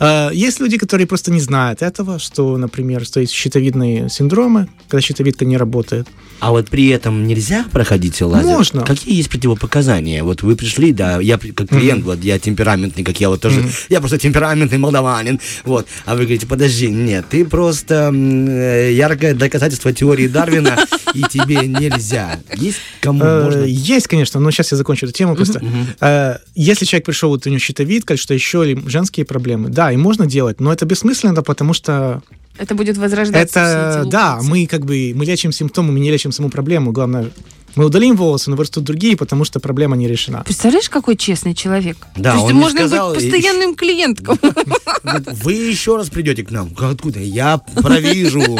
э, 0.00 0.30
есть 0.32 0.58
люди, 0.58 0.78
которые 0.78 1.06
просто 1.06 1.30
не 1.30 1.40
знают 1.40 1.80
этого, 1.82 2.18
что, 2.18 2.56
например, 2.56 3.04
что 3.04 3.20
есть 3.20 3.32
щитовидные 3.32 4.08
синдромы, 4.10 4.68
когда 4.88 5.00
щитовидка 5.00 5.44
не 5.44 5.56
работает. 5.56 6.08
А 6.40 6.50
вот 6.50 6.68
при 6.68 6.88
этом 6.88 7.26
нельзя 7.26 7.64
проходить 7.72 8.20
лазер? 8.20 8.46
Можно. 8.48 8.82
Какие 8.84 9.16
есть 9.16 9.28
противопоказания? 9.30 10.22
Вот 10.24 10.42
вы 10.42 10.56
пришли, 10.56 10.92
да, 10.92 11.20
я 11.20 11.38
как 11.38 11.68
клиент, 11.68 12.04
вот 12.04 12.22
я 12.24 12.38
темпераментный, 12.38 13.04
как 13.04 13.20
я 13.20 13.28
вот 13.28 13.40
тоже, 13.40 13.60
Мгм. 13.60 13.70
я 13.88 14.00
просто 14.00 14.18
темпераментный 14.18 14.78
молдаванин, 14.78 15.40
вот. 15.64 15.86
А 16.04 16.14
вы 16.14 16.22
говорите, 16.22 16.46
подожди, 16.46 16.88
нет, 16.88 17.26
ты 17.30 17.44
просто 17.44 18.10
э, 18.12 18.92
яркое 18.92 19.34
доказательство 19.34 19.92
теории 19.92 20.26
Дарвина, 20.28 20.78
и 21.14 21.22
тебе 21.22 21.58
нельзя. 21.66 22.40
Есть 22.56 22.78
кому 23.00 23.22
Э, 23.24 23.44
можно? 23.44 23.62
Есть, 23.64 24.06
конечно, 24.08 24.40
но 24.40 24.50
сейчас 24.50 24.70
я 24.72 24.76
закончу 24.78 25.06
эту 25.06 25.14
тему. 25.14 25.36
Просто 25.36 25.62
э, 26.00 26.36
если 26.54 26.84
человек 26.84 27.06
пришел, 27.06 27.30
вот 27.30 27.46
у 27.46 27.50
него 27.50 27.58
щитовидка, 27.60 28.16
что 28.28 28.34
еще, 28.34 28.70
или 28.70 28.86
женские 28.86 29.24
проблемы, 29.24 29.70
да, 29.70 29.90
и 29.90 29.96
можно 29.96 30.26
делать, 30.26 30.60
но 30.60 30.70
это 30.70 30.84
бессмысленно, 30.84 31.42
потому 31.42 31.72
что 31.72 32.20
Это 32.58 32.74
будет 32.74 32.98
возрождаться. 32.98 33.58
это, 33.60 34.04
да, 34.10 34.40
мы 34.42 34.66
как 34.66 34.84
бы, 34.84 35.12
мы 35.14 35.24
лечим 35.24 35.50
симптомы, 35.50 35.92
мы 35.92 36.00
не 36.00 36.10
лечим 36.10 36.30
саму 36.30 36.50
проблему. 36.50 36.92
Главное, 36.92 37.30
мы 37.76 37.84
удалим 37.84 38.16
волосы, 38.16 38.50
но 38.50 38.56
вырастут 38.56 38.84
другие, 38.84 39.16
потому 39.16 39.44
что 39.44 39.60
проблема 39.60 39.96
не 39.96 40.08
решена. 40.08 40.42
Представляешь, 40.44 40.88
какой 40.88 41.16
честный 41.16 41.54
человек? 41.54 41.96
Да, 42.16 42.32
То 42.34 42.38
есть 42.40 42.52
можно 42.52 42.80
сказал, 42.80 43.14
быть 43.14 43.24
и- 43.24 43.30
постоянным 43.30 43.74
клиентком. 43.74 44.38
Говорит, 45.02 45.28
Вы 45.44 45.52
еще 45.54 45.96
раз 45.96 46.10
придете 46.10 46.44
к 46.44 46.50
нам. 46.50 46.70
Откуда? 46.78 47.20
Я 47.20 47.58
провижу. 47.58 48.58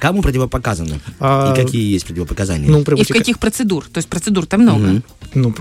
Кому 0.00 0.22
противопоказано? 0.22 1.00
А, 1.20 1.52
И 1.52 1.56
какие 1.56 1.92
есть 1.92 2.06
противопоказания? 2.06 2.68
Ну, 2.68 2.80
И 2.80 3.04
в 3.04 3.08
каких 3.08 3.38
процедур? 3.38 3.84
То 3.84 3.98
есть 3.98 4.08
процедур-то 4.08 4.58
много. 4.58 4.78
Мгм. 4.84 5.04
Ну, 5.34 5.54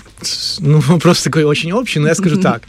ну, 0.59 0.79
вопрос 0.87 1.21
такой 1.23 1.43
очень 1.43 1.71
общий, 1.71 1.99
но 1.99 2.07
я 2.07 2.15
скажу 2.15 2.41
так. 2.41 2.63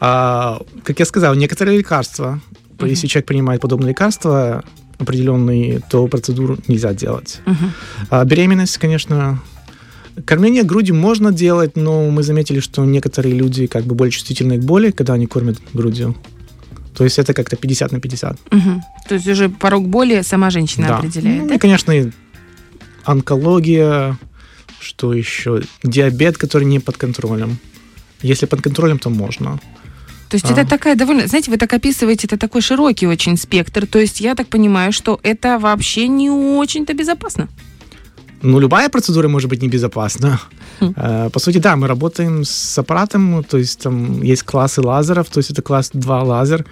А, 0.00 0.62
как 0.84 0.98
я 0.98 1.04
сказал, 1.04 1.34
некоторые 1.34 1.78
лекарства, 1.78 2.40
если 2.80 3.06
человек 3.06 3.26
принимает 3.26 3.60
подобные 3.60 3.90
лекарства 3.90 4.64
определенные, 4.98 5.80
то 5.90 6.06
процедуру 6.06 6.58
нельзя 6.68 6.94
делать. 6.94 7.40
Мгм. 7.46 7.72
А 8.10 8.24
беременность, 8.24 8.78
конечно, 8.78 9.40
кормление 10.24 10.62
грудью 10.62 10.94
можно 10.94 11.32
делать, 11.32 11.76
но 11.76 12.10
мы 12.10 12.22
заметили, 12.22 12.60
что 12.60 12.84
некоторые 12.84 13.34
люди 13.34 13.66
как 13.66 13.84
бы 13.84 13.94
более 13.94 14.12
чувствительны 14.12 14.58
к 14.58 14.64
боли, 14.64 14.90
когда 14.90 15.14
они 15.14 15.26
кормят 15.26 15.58
грудью. 15.74 16.14
То 16.94 17.04
есть 17.04 17.18
это 17.18 17.34
как-то 17.34 17.56
50 17.56 17.92
на 17.92 18.00
50. 18.00 18.38
Мгм. 18.50 18.82
То 19.08 19.14
есть 19.16 19.28
уже 19.28 19.48
порог 19.50 19.86
боли 19.88 20.22
сама 20.22 20.50
женщина 20.50 20.88
Да. 20.88 20.98
определяет, 20.98 21.42
Ну, 21.42 21.48
да? 21.48 21.54
и, 21.54 21.58
конечно, 21.58 21.92
и 21.92 22.10
онкология, 23.04 24.16
что 24.80 25.12
еще? 25.12 25.62
Диабет, 25.84 26.38
который 26.38 26.64
не 26.64 26.80
под 26.80 26.96
контролем. 26.96 27.58
Если 28.22 28.46
под 28.46 28.62
контролем, 28.62 28.98
то 28.98 29.10
можно. 29.10 29.60
То 30.28 30.36
есть 30.36 30.50
А. 30.50 30.52
это 30.52 30.66
такая 30.68 30.96
довольно, 30.96 31.26
знаете, 31.26 31.50
вы 31.50 31.56
так 31.56 31.72
описываете, 31.72 32.26
это 32.26 32.36
такой 32.36 32.60
широкий 32.60 33.06
очень 33.06 33.36
спектр. 33.36 33.86
То 33.86 33.98
есть 33.98 34.20
я 34.20 34.34
так 34.34 34.48
понимаю, 34.48 34.92
что 34.92 35.20
это 35.22 35.58
вообще 35.58 36.08
не 36.08 36.30
очень-то 36.30 36.94
безопасно. 36.94 37.48
Ну, 38.42 38.60
любая 38.60 38.88
процедура 38.88 39.28
может 39.28 39.48
быть 39.50 39.62
небезопасна. 39.62 40.40
Э, 40.80 41.30
По 41.32 41.38
сути, 41.38 41.58
да, 41.58 41.74
мы 41.76 41.86
работаем 41.86 42.44
с 42.44 42.78
аппаратом, 42.78 43.44
то 43.44 43.56
есть 43.58 43.80
там 43.82 44.22
есть 44.22 44.42
классы 44.42 44.82
лазеров, 44.82 45.28
то 45.30 45.38
есть 45.38 45.50
это 45.50 45.62
класс 45.62 45.90
2 45.92 46.22
лазер. 46.22 46.64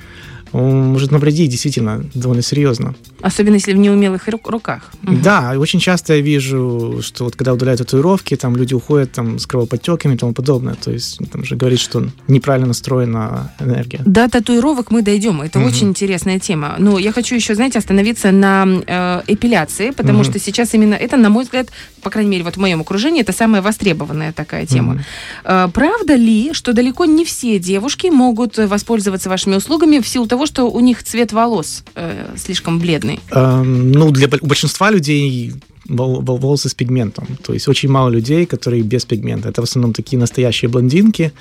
Может 0.54 1.11
навредить 1.11 1.50
действительно 1.50 2.04
довольно 2.14 2.42
серьезно. 2.42 2.94
Особенно 3.20 3.54
если 3.54 3.73
в 3.73 3.76
неумелых 3.76 4.28
ру- 4.28 4.40
руках. 4.50 4.92
Да, 5.02 5.54
очень 5.58 5.80
часто 5.80 6.14
я 6.14 6.20
вижу, 6.20 7.00
что 7.02 7.25
вот 7.25 7.34
когда 7.34 7.52
удаляют 7.52 7.80
татуировки, 7.80 8.37
там 8.37 8.56
люди 8.56 8.73
уходят 8.73 9.11
там, 9.12 9.38
с 9.40 9.46
кровоподтеками 9.46 10.14
и 10.14 10.16
тому 10.16 10.32
подобное. 10.32 10.75
То 10.76 10.92
есть 10.92 11.18
там 11.32 11.44
же 11.44 11.56
говорит, 11.56 11.80
что 11.80 12.06
неправильно 12.28 12.68
настроена 12.68 13.52
энергия. 13.58 14.00
До 14.06 14.28
татуировок 14.28 14.92
мы 14.92 15.02
дойдем. 15.02 15.42
Это 15.42 15.58
Мгм. 15.58 15.68
очень 15.68 15.88
интересная 15.88 16.38
тема. 16.38 16.76
Но 16.78 16.99
я 16.99 17.11
хочу 17.12 17.34
еще, 17.34 17.54
знаете, 17.56 17.78
остановиться 17.80 18.30
на 18.30 18.64
э, 18.87 19.23
эпиляции, 19.26 19.90
потому 19.90 20.18
Мгм. 20.20 20.25
что 20.30 20.38
сейчас 20.38 20.73
именно 20.75 20.94
это, 20.94 21.16
на 21.16 21.30
мой 21.30 21.44
взгляд, 21.44 21.68
по 22.00 22.11
крайней 22.11 22.30
мере, 22.30 22.44
вот 22.44 22.54
в 22.54 22.61
моем 22.61 22.80
окружении, 22.80 23.23
это 23.23 23.32
самая 23.32 23.61
востребованная 23.61 24.32
такая 24.32 24.66
тема. 24.66 24.92
Мгм. 24.94 25.02
Э, 25.46 25.68
правда 25.73 26.14
ли, 26.14 26.52
что 26.52 26.73
далеко 26.73 27.06
не 27.06 27.25
все 27.25 27.58
девушки 27.58 28.06
могут 28.06 28.56
воспользоваться 28.58 29.28
вашими 29.28 29.56
услугами 29.56 29.99
в 29.99 30.06
силу 30.06 30.26
того, 30.28 30.44
что 30.47 30.71
у 30.71 30.81
них 30.81 31.03
цвет 31.03 31.33
волос 31.33 31.85
э, 31.95 32.35
слишком 32.37 32.79
бледный? 32.79 33.21
Эм, 33.31 33.93
ну, 33.93 34.11
для 34.11 34.29
у 34.41 34.47
большинства 34.47 34.91
людей 34.91 35.53
вол- 35.89 36.21
вол- 36.23 36.39
волосы 36.39 36.69
с 36.69 36.75
пигментом. 36.75 37.27
То 37.43 37.53
есть 37.53 37.69
очень 37.69 37.89
мало 37.89 38.09
людей, 38.11 38.47
которые 38.47 38.83
без 38.83 39.05
пигмента. 39.05 39.49
Это 39.49 39.61
в 39.61 39.65
основном 39.65 39.93
такие 39.93 40.19
настоящие 40.19 40.69
блондинки. 40.69 41.33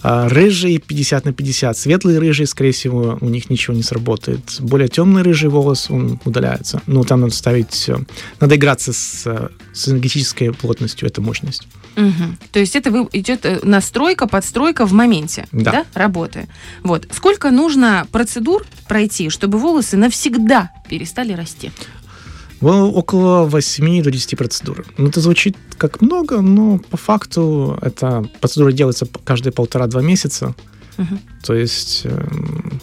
А 0.00 0.28
рыжие 0.28 0.78
50 0.78 1.24
на 1.24 1.32
50, 1.32 1.76
светлые 1.76 2.20
рыжие, 2.20 2.46
скорее 2.46 2.70
всего, 2.70 3.18
у 3.20 3.28
них 3.28 3.50
ничего 3.50 3.74
не 3.76 3.82
сработает. 3.82 4.40
Более 4.60 4.86
темный 4.88 5.22
рыжий 5.22 5.48
волос, 5.50 5.90
он 5.90 6.20
удаляется. 6.24 6.80
Ну, 6.86 7.02
там 7.02 7.20
надо 7.22 7.34
ставить... 7.34 7.88
э, 7.88 7.96
Надо 8.38 8.54
играться 8.54 8.92
с, 8.92 9.22
э, 9.26 9.48
с 9.72 9.88
энергетической 9.88 10.52
плотностью, 10.52 11.08
это 11.08 11.20
мощность. 11.20 11.66
Мгм. 11.98 12.38
То 12.52 12.60
есть 12.60 12.76
это 12.76 13.08
идет 13.12 13.44
э, 13.44 13.58
настройка, 13.64 14.28
подстройка 14.28 14.86
в 14.86 14.92
моменте, 14.92 15.46
да. 15.50 15.72
Да. 15.72 15.84
работы. 15.94 16.48
Вот. 16.84 17.08
Сколько 17.10 17.50
нужно 17.50 18.06
процедур 18.12 18.64
пройти, 18.86 19.30
чтобы 19.30 19.58
волосы 19.58 19.96
навсегда 19.96 20.70
перестали 20.88 21.32
расти? 21.32 21.72
Well, 22.60 22.92
около 22.92 23.44
8 23.44 24.02
до 24.02 24.10
10 24.10 24.38
процедур. 24.38 24.84
Ну, 24.96 25.08
это 25.08 25.20
звучит 25.20 25.56
как 25.76 26.00
много, 26.00 26.40
но 26.40 26.78
по 26.78 26.96
факту 26.96 27.76
эта 27.82 28.24
процедура 28.40 28.72
делается 28.72 29.06
каждые 29.24 29.52
полтора-два 29.52 30.00
месяца. 30.00 30.54
Мгм. 30.96 31.20
То 31.42 31.54
есть, 31.54 32.02
эм, 32.04 32.80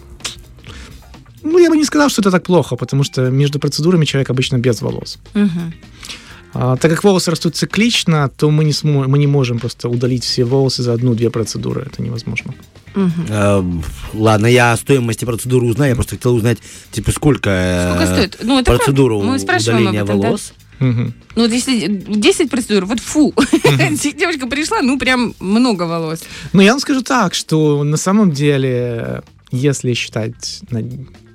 ну, 1.42 1.58
я 1.58 1.70
бы 1.70 1.78
не 1.78 1.86
сказал, 1.86 2.10
что 2.10 2.22
это 2.22 2.32
так 2.32 2.44
плохо, 2.44 2.76
потому 2.76 3.04
что 3.04 3.30
между 3.30 3.60
процедурами 3.60 4.04
человек 4.04 4.30
обычно 4.30 4.58
без 4.58 4.82
волос. 4.82 5.20
Мгм. 5.34 5.74
А, 6.58 6.78
так 6.78 6.90
как 6.90 7.04
волосы 7.04 7.32
растут 7.32 7.58
циклично, 7.58 8.30
то 8.30 8.50
мы 8.50 8.64
не, 8.64 8.72
смо- 8.72 9.08
мы 9.08 9.18
не 9.18 9.28
можем 9.28 9.60
просто 9.60 9.90
удалить 9.90 10.24
все 10.24 10.46
волосы 10.46 10.84
за 10.84 10.94
одну-две 10.94 11.30
процедуры. 11.30 11.82
Это 11.82 12.02
невозможно. 12.02 12.54
Эм, 12.96 13.84
Ладно, 14.14 14.48
я 14.48 14.72
о 14.72 14.78
стоимости 14.78 15.26
процедуры 15.26 15.68
узнаю. 15.68 15.90
Я 15.90 15.96
просто 15.96 16.16
хотел 16.16 16.34
узнать, 16.34 16.60
типа, 16.92 17.12
сколько, 17.12 17.50
э, 17.50 17.90
Сколько 17.94 18.14
стоит? 18.14 18.38
Ну, 18.42 18.58
это 18.60 18.74
процедуру. 18.74 19.22
Мы 19.22 19.36
удаления 19.36 20.04
этом, 20.04 20.22
да? 20.22 20.28
волос. 20.28 20.54
Мгм. 20.80 21.14
Ну, 21.36 21.42
вот 21.42 21.52
если 21.52 21.88
10 21.88 22.50
процедур, 22.50 22.86
вот 22.86 23.02
фу. 23.02 23.34
Девочка 24.18 24.48
пришла, 24.48 24.82
ну, 24.82 24.98
прям 24.98 25.36
много 25.42 25.84
волос. 25.84 26.22
Ну, 26.54 26.62
я 26.62 26.72
вам 26.72 26.80
скажу 26.80 27.02
так, 27.02 27.34
что 27.34 27.84
на 27.84 27.98
самом 27.98 28.32
деле, 28.32 29.24
если 29.52 29.94
считать 29.94 30.62
на 30.70 30.82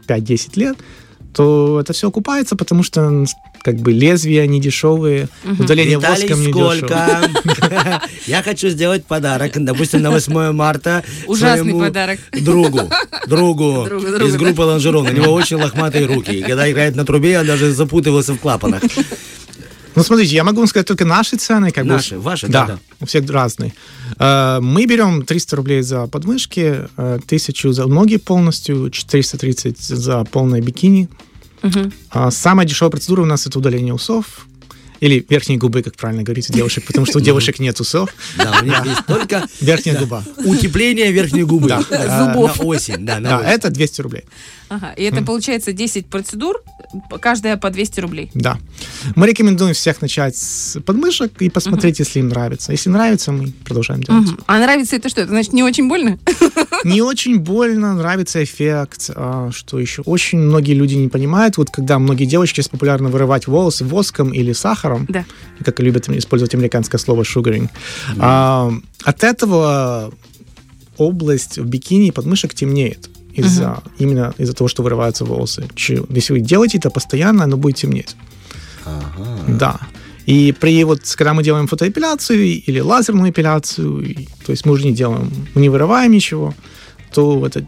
5-10 0.08 0.50
лет, 0.58 0.78
то 1.34 1.78
это 1.80 1.92
все 1.92 2.08
окупается, 2.08 2.56
потому 2.56 2.82
что 2.82 3.24
как 3.62 3.76
бы 3.76 3.92
лезвия 3.92 4.46
не 4.46 4.60
дешевые, 4.60 5.28
Мгм. 5.44 5.64
удаление 5.64 5.96
Виталий, 5.98 6.28
воском 6.28 6.46
не 6.46 6.52
сколько? 6.52 7.30
Я 8.26 8.42
хочу 8.42 8.68
сделать 8.68 9.04
подарок, 9.04 9.52
допустим, 9.56 10.02
на 10.02 10.10
8 10.10 10.52
марта 10.52 11.02
Ужасный 11.26 11.62
своему 11.70 11.80
подарок. 11.80 12.18
другу, 12.32 12.80
другу 13.26 13.86
из 14.26 14.36
группы 14.36 14.62
Лонжерон. 14.62 15.06
У 15.06 15.12
него 15.12 15.32
очень 15.32 15.56
лохматые 15.56 16.06
руки. 16.06 16.32
И 16.32 16.42
когда 16.42 16.70
играет 16.70 16.96
на 16.96 17.04
трубе, 17.04 17.38
он 17.40 17.46
даже 17.46 17.72
запутывался 17.72 18.32
в 18.34 18.38
клапанах. 18.38 18.82
Ну, 19.96 20.04
смотрите, 20.04 20.34
я 20.36 20.44
могу 20.44 20.58
вам 20.58 20.68
сказать 20.68 20.86
только 20.86 21.04
наши 21.04 21.36
цены. 21.36 21.72
Как 21.72 21.84
бы, 21.84 21.94
Наши, 21.94 22.16
ваши, 22.18 22.46
да, 22.46 22.64
да, 22.66 22.78
у 23.00 23.06
всех 23.06 23.28
разные. 23.28 23.72
Э, 24.20 24.60
Мы 24.62 24.86
берем 24.86 25.24
300 25.24 25.56
рублей 25.56 25.82
за 25.82 26.06
подмышки, 26.06 26.88
э, 26.96 27.18
1000 27.26 27.72
за 27.72 27.86
ноги 27.86 28.16
полностью, 28.16 28.88
430 28.90 29.78
за 29.78 30.24
полное 30.24 30.60
бикини. 30.60 31.08
А 32.10 32.30
Самая 32.30 32.66
дешевая 32.66 32.90
процедура 32.90 33.22
у 33.22 33.26
нас 33.26 33.46
это 33.46 33.58
удаление 33.58 33.94
усов. 33.94 34.46
Или 35.00 35.24
верхней 35.30 35.56
губы, 35.56 35.82
как 35.82 35.96
правильно 35.96 36.22
говорить 36.22 36.50
у 36.50 36.52
девушек, 36.52 36.84
потому 36.86 37.06
что 37.06 37.18
у 37.18 37.20
девушек 37.22 37.58
нет 37.58 37.80
усов. 37.80 38.10
Да, 38.36 38.58
у 38.60 38.64
них 38.66 38.84
есть 38.84 39.06
только 39.06 39.46
Верхняя 39.60 39.98
губа. 39.98 40.22
утепление 40.44 41.10
верхней 41.10 41.42
губы. 41.42 41.68
Да. 41.68 41.82
Э, 41.90 42.32
Зубов. 42.34 42.58
На 42.58 42.64
осень, 42.66 43.06
да, 43.06 43.40
это 43.42 43.70
200 43.70 44.00
рублей. 44.02 44.24
Ага. 44.70 44.92
И 44.96 45.02
это 45.02 45.22
получается 45.22 45.72
10 45.72 46.06
процедур, 46.06 46.62
каждая 47.20 47.56
по 47.56 47.70
200 47.70 48.00
рублей. 48.00 48.30
Да. 48.34 48.56
Мы 49.16 49.26
рекомендуем 49.26 49.74
всех 49.74 50.00
начать 50.00 50.36
с 50.36 50.80
подмышек 50.86 51.42
и 51.42 51.50
посмотреть, 51.50 51.98
если 51.98 52.20
им 52.20 52.28
нравится. 52.28 52.70
Если 52.70 52.88
нравится, 52.88 53.32
мы 53.32 53.48
продолжаем 53.64 54.00
делать. 54.00 54.28
Мгм. 54.28 54.38
А 54.46 54.58
нравится 54.60 54.94
это 54.94 55.08
что? 55.08 55.22
Это 55.22 55.30
значит 55.30 55.52
не 55.52 55.64
очень 55.64 55.88
больно? 55.88 56.18
Не 56.84 57.02
очень 57.02 57.38
больно, 57.38 57.94
нравится 57.94 58.42
эффект. 58.42 59.10
А, 59.14 59.50
что 59.52 59.78
еще? 59.78 60.00
Очень 60.06 60.38
многие 60.38 60.72
люди 60.72 60.94
не 60.94 61.08
понимают, 61.08 61.58
вот 61.58 61.68
когда 61.70 61.98
многие 61.98 62.24
девочки 62.24 62.56
сейчас 62.56 62.68
популярно 62.68 63.10
вырывать 63.10 63.46
волосы 63.46 63.84
воском 63.84 64.32
или 64.32 64.52
сахаром, 64.54 65.04
Да. 65.10 65.26
как 65.62 65.78
любят 65.80 66.08
использовать 66.08 66.54
американское 66.54 66.98
слово 66.98 67.22
sugaring. 67.24 67.68
А, 68.18 68.72
от 69.04 69.24
этого 69.24 70.10
область 70.96 71.58
в 71.58 71.66
бикини 71.66 72.08
и 72.08 72.10
подмышек 72.12 72.54
темнеет. 72.54 73.09
Из-за, 73.34 73.82
Именно 73.98 74.34
из-за 74.38 74.52
того, 74.54 74.68
что 74.68 74.82
вырываются 74.82 75.24
волосы. 75.24 75.68
Если 75.76 76.32
вы 76.32 76.40
делаете 76.40 76.78
это 76.78 76.90
постоянно, 76.90 77.44
оно 77.44 77.56
будет 77.56 77.76
темнеть. 77.76 78.16
Ага. 78.84 79.26
Да. 79.48 79.80
И 80.26 80.52
при 80.52 80.84
вот, 80.84 81.00
когда 81.16 81.32
мы 81.34 81.42
делаем 81.42 81.66
фотоэпиляцию 81.66 82.38
или 82.68 82.80
лазерную 82.80 83.30
эпиляцию, 83.30 84.00
и- 84.02 84.26
то 84.46 84.52
есть 84.52 84.66
мы 84.66 84.72
уже 84.72 84.84
не 84.86 84.92
делаем, 84.92 85.30
мы 85.54 85.60
не 85.62 85.68
вырываем 85.68 86.12
ничего, 86.12 86.54
то 87.12 87.46
этот 87.46 87.64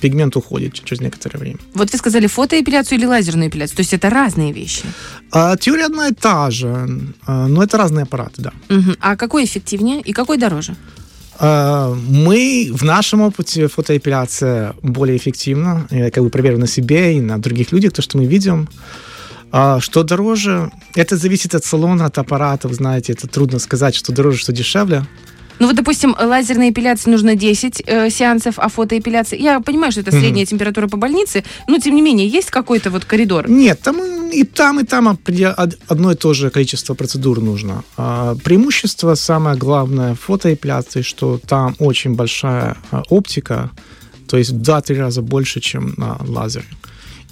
пигмент 0.00 0.36
уходит 0.36 0.72
через 0.84 1.00
некоторое 1.02 1.38
время. 1.38 1.58
Вот 1.74 1.92
вы 1.92 1.98
сказали 1.98 2.26
фотоэпиляцию 2.26 2.98
или 2.98 3.06
лазерную 3.06 3.48
эпиляцию. 3.50 3.76
То 3.76 3.80
есть 3.82 3.92
это 3.94 4.08
разные 4.10 4.52
вещи. 4.52 4.84
А 5.30 5.56
теория 5.56 5.86
одна 5.86 6.08
и 6.08 6.14
та 6.14 6.50
же, 6.50 7.00
а, 7.26 7.46
но 7.48 7.62
это 7.62 7.76
разные 7.76 8.04
аппараты, 8.04 8.42
да. 8.42 8.52
Мгм. 8.70 8.96
А 9.00 9.16
какой 9.16 9.44
эффективнее 9.44 10.00
и 10.00 10.12
какой 10.12 10.38
дороже? 10.38 10.74
А, 11.40 11.94
Мы 11.94 12.70
в 12.72 12.84
нашем 12.84 13.22
опыте 13.22 13.66
фотоэпиляция 13.66 14.74
более 14.82 15.16
эффективна, 15.16 15.86
я 15.90 16.10
как 16.10 16.22
бы 16.22 16.28
проверю 16.28 16.58
на 16.58 16.66
себе 16.66 17.16
и 17.16 17.20
на 17.20 17.40
других 17.40 17.72
людях, 17.72 17.92
то, 17.92 18.02
что 18.02 18.18
мы 18.18 18.26
видим. 18.26 18.68
А 19.50 19.80
Что 19.80 20.02
дороже, 20.02 20.70
это 20.94 21.16
зависит 21.16 21.54
от 21.54 21.64
салона, 21.64 22.06
от 22.06 22.18
аппаратов, 22.18 22.72
знаете, 22.74 23.14
это 23.14 23.26
трудно 23.26 23.58
сказать, 23.58 23.94
что 23.94 24.12
дороже, 24.12 24.38
что 24.38 24.52
дешевле. 24.52 25.06
Ну 25.60 25.66
вот, 25.66 25.76
допустим, 25.76 26.16
лазерной 26.18 26.70
эпиляции 26.70 27.10
нужно 27.10 27.36
10 27.36 27.82
э, 27.86 28.10
сеансов, 28.10 28.54
а 28.58 28.68
фотоэпиляции... 28.68 29.38
Я 29.38 29.60
понимаю, 29.60 29.92
что 29.92 30.00
это 30.00 30.10
средняя 30.10 30.46
температура 30.46 30.88
по 30.88 30.96
больнице, 30.96 31.44
но 31.68 31.78
тем 31.78 31.94
не 31.94 32.02
менее, 32.02 32.26
есть 32.26 32.50
какой-то 32.50 32.90
вот 32.90 33.04
коридор? 33.04 33.48
Нет, 33.48 33.78
там 33.82 34.00
и 34.30 34.44
там, 34.44 34.80
и 34.80 34.84
там 34.84 35.18
одно 35.88 36.12
и 36.12 36.14
то 36.14 36.32
же 36.32 36.48
количество 36.48 36.94
процедур 36.94 37.40
нужно. 37.40 37.84
А, 37.98 38.36
преимущество, 38.36 39.14
самое 39.16 39.54
главное, 39.56 40.14
фотоэпиляции, 40.14 41.02
что 41.02 41.38
там 41.46 41.76
очень 41.78 42.14
большая 42.14 42.78
а, 42.90 43.02
оптика, 43.10 43.70
то 44.28 44.38
есть 44.38 44.52
в 44.52 44.62
2-3 44.62 44.98
раза 44.98 45.20
больше, 45.20 45.60
чем 45.60 45.92
на 45.98 46.16
лазере. 46.26 46.64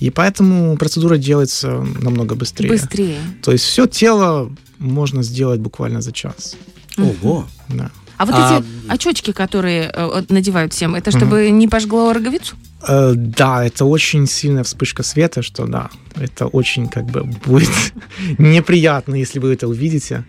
И 0.01 0.11
поэтому 0.11 0.77
процедура 0.77 1.17
делается 1.17 1.87
намного 2.03 2.35
быстрее. 2.35 2.69
Быстрее. 2.69 3.19
То 3.43 3.53
есть 3.53 3.65
все 3.65 3.87
тело 3.87 4.53
можно 4.79 5.23
сделать 5.23 5.61
буквально 5.61 6.03
за 6.03 6.13
час. 6.13 6.57
Ого. 6.99 7.47
Да. 7.69 7.91
А 8.19 8.27
вот 8.27 8.35
А- 8.37 8.59
эти 8.59 8.65
очечки, 8.89 9.33
которые 9.33 9.91
э, 9.95 10.23
надевают 10.29 10.73
всем, 10.73 10.95
это 10.95 11.11
чтобы 11.11 11.51
не 11.51 11.69
пожгло 11.69 12.13
роговицу? 12.13 12.57
Э, 12.87 13.13
да, 13.15 13.65
это 13.65 13.85
очень 13.85 14.27
сильная 14.27 14.65
вспышка 14.65 15.03
света, 15.03 15.43
что 15.43 15.67
да, 15.67 15.89
это 16.17 16.47
очень 16.47 16.89
как 16.89 17.07
бы 17.07 17.23
будет 17.47 17.71
неприятно, 18.39 19.15
если 19.15 19.39
вы 19.39 19.55
это 19.55 19.69
увидите. 19.69 20.25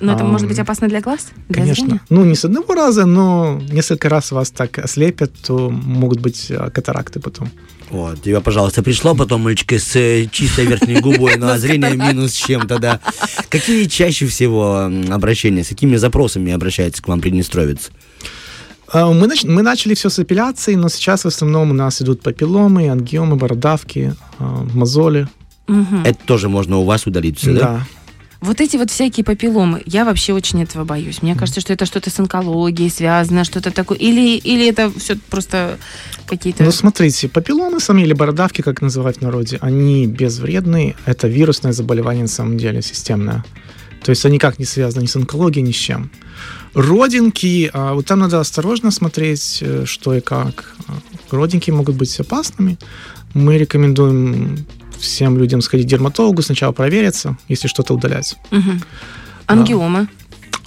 Но 0.00 0.12
это 0.14 0.24
Ам, 0.24 0.30
может 0.30 0.48
быть 0.48 0.58
опасно 0.58 0.88
для 0.88 1.00
глаз? 1.00 1.28
Для 1.48 1.62
Конечно. 1.62 1.84
зрения? 1.84 2.00
Ну, 2.08 2.24
не 2.24 2.34
с 2.34 2.44
одного 2.44 2.74
раза, 2.74 3.06
но 3.06 3.60
несколько 3.70 4.08
раз 4.08 4.32
вас 4.32 4.50
так 4.50 4.78
ослепят, 4.78 5.32
то 5.46 5.70
могут 5.70 6.20
быть 6.20 6.46
э, 6.50 6.70
катаракты 6.70 7.20
потом. 7.20 7.50
Вот, 7.90 8.22
тебе, 8.22 8.40
пожалуйста, 8.40 8.82
пришло 8.82 9.14
потом 9.14 9.42
мальчика 9.42 9.78
с 9.78 9.96
э, 9.96 10.26
чистой 10.30 10.64
верхней 10.66 11.00
губой, 11.00 11.36
но 11.36 11.56
зрение 11.58 11.96
минус 11.96 12.32
чем-то, 12.32 12.78
да. 12.78 13.00
Какие 13.48 13.86
чаще 13.86 14.26
всего 14.26 14.90
обращения, 15.10 15.64
с 15.64 15.68
какими 15.68 15.96
запросами 15.96 16.52
обращается 16.52 17.02
к 17.02 17.08
вам 17.08 17.20
приднестровец? 17.20 17.90
А, 18.92 19.12
Мы, 19.12 19.26
нач- 19.26 19.46
мы 19.46 19.62
начали 19.62 19.94
все 19.94 20.08
с 20.08 20.18
эпиляции, 20.18 20.74
но 20.76 20.88
сейчас 20.88 21.24
в 21.24 21.28
основном 21.28 21.70
у 21.70 21.74
нас 21.74 22.00
идут 22.00 22.22
папилломы, 22.22 22.88
ангиомы, 22.88 23.36
бородавки, 23.36 24.14
а, 24.38 24.64
мозоли. 24.74 25.28
Мгм. 25.66 26.02
Это 26.04 26.18
тоже 26.24 26.48
можно 26.48 26.78
у 26.78 26.84
вас 26.84 27.06
удалить 27.06 27.38
все, 27.38 27.52
да? 27.54 27.60
Да. 27.60 27.86
Вот 28.40 28.60
эти 28.60 28.78
вот 28.78 28.90
всякие 28.90 29.22
папилломы, 29.22 29.82
я 29.84 30.04
вообще 30.06 30.32
очень 30.32 30.62
этого 30.62 30.84
боюсь. 30.84 31.20
Мне 31.20 31.34
кажется, 31.34 31.60
что 31.60 31.74
это 31.74 31.84
что-то 31.84 32.08
с 32.08 32.18
онкологией 32.18 32.90
связано, 32.90 33.44
что-то 33.44 33.70
такое. 33.70 33.98
Или, 33.98 34.38
или 34.38 34.66
это 34.66 34.90
все 34.96 35.16
просто 35.28 35.78
какие-то... 36.26 36.64
Ну, 36.64 36.72
смотрите, 36.72 37.28
папилломы 37.28 37.80
сами 37.80 38.02
или 38.02 38.14
бородавки, 38.14 38.62
как 38.62 38.80
называют 38.80 39.18
в 39.18 39.22
народе, 39.22 39.58
они 39.60 40.06
безвредны. 40.06 40.96
Это 41.04 41.28
вирусное 41.28 41.72
заболевание 41.72 42.22
на 42.22 42.28
самом 42.28 42.56
деле, 42.56 42.80
системное. 42.80 43.44
То 44.02 44.10
есть 44.10 44.24
они 44.24 44.36
никак 44.36 44.58
не 44.58 44.64
связаны 44.64 45.02
ни 45.02 45.06
с 45.06 45.16
онкологией, 45.16 45.66
ни 45.66 45.72
с 45.72 45.76
чем. 45.76 46.10
Родинки, 46.72 47.70
а, 47.74 47.92
вот 47.92 48.06
там 48.06 48.20
надо 48.20 48.40
осторожно 48.40 48.90
смотреть, 48.90 49.58
э, 49.60 49.84
что 49.84 50.14
и 50.14 50.20
как. 50.20 50.74
Родинки 51.30 51.70
могут 51.70 51.96
быть 51.96 52.18
опасными. 52.18 52.78
Мы 53.34 53.58
рекомендуем 53.58 54.64
всем 55.00 55.38
людям 55.38 55.60
сходить 55.62 55.86
к 55.86 55.90
дерматологу, 55.90 56.42
сначала 56.42 56.72
провериться, 56.72 57.36
если 57.48 57.68
что-то 57.68 57.94
удалять. 57.94 58.36
Мгм. 58.50 58.82
Ангиома. 59.46 60.08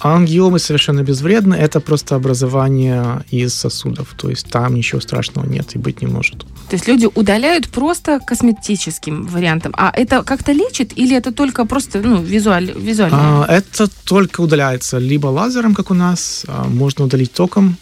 А 0.00 0.16
ангиомы 0.16 0.58
совершенно 0.58 1.02
безвредны, 1.02 1.54
это 1.54 1.80
просто 1.80 2.14
образование 2.14 3.24
из 3.30 3.54
сосудов, 3.54 4.14
то 4.18 4.28
есть 4.28 4.50
там 4.50 4.74
ничего 4.74 5.00
страшного 5.00 5.46
нет 5.46 5.74
и 5.74 5.78
быть 5.78 6.02
не 6.02 6.08
может. 6.08 6.40
То 6.68 6.76
есть 6.76 6.88
люди 6.88 7.08
удаляют 7.14 7.68
просто 7.68 8.20
косметическим 8.20 9.26
вариантом. 9.26 9.72
А 9.78 9.90
это 9.94 10.22
как-то 10.22 10.52
лечит 10.52 10.92
или 10.98 11.16
это 11.16 11.32
только 11.32 11.64
просто 11.64 12.00
ну, 12.00 12.22
визуаль, 12.22 12.72
визуально? 12.76 13.44
А, 13.44 13.46
это 13.46 13.88
только 14.04 14.42
удаляется 14.42 14.98
либо 14.98 15.28
лазером, 15.28 15.74
как 15.74 15.90
у 15.90 15.94
нас, 15.94 16.44
а, 16.48 16.64
можно 16.64 17.04
удалить 17.04 17.32
током, 17.32 17.76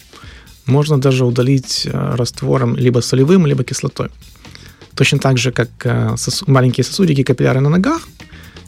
можно 0.65 0.97
даже 0.97 1.25
удалить 1.25 1.87
а, 1.91 2.15
раствором 2.15 2.77
либо 2.77 3.01
солевым, 3.01 3.45
либо 3.47 3.63
кислотой. 3.63 4.09
Точно 4.95 5.19
так 5.19 5.37
же, 5.37 5.51
как 5.51 5.69
а, 5.85 6.13
сосу- 6.15 6.43
маленькие 6.47 6.83
сосудики, 6.83 7.23
капилляры 7.23 7.59
на 7.61 7.69
ногах, 7.69 8.07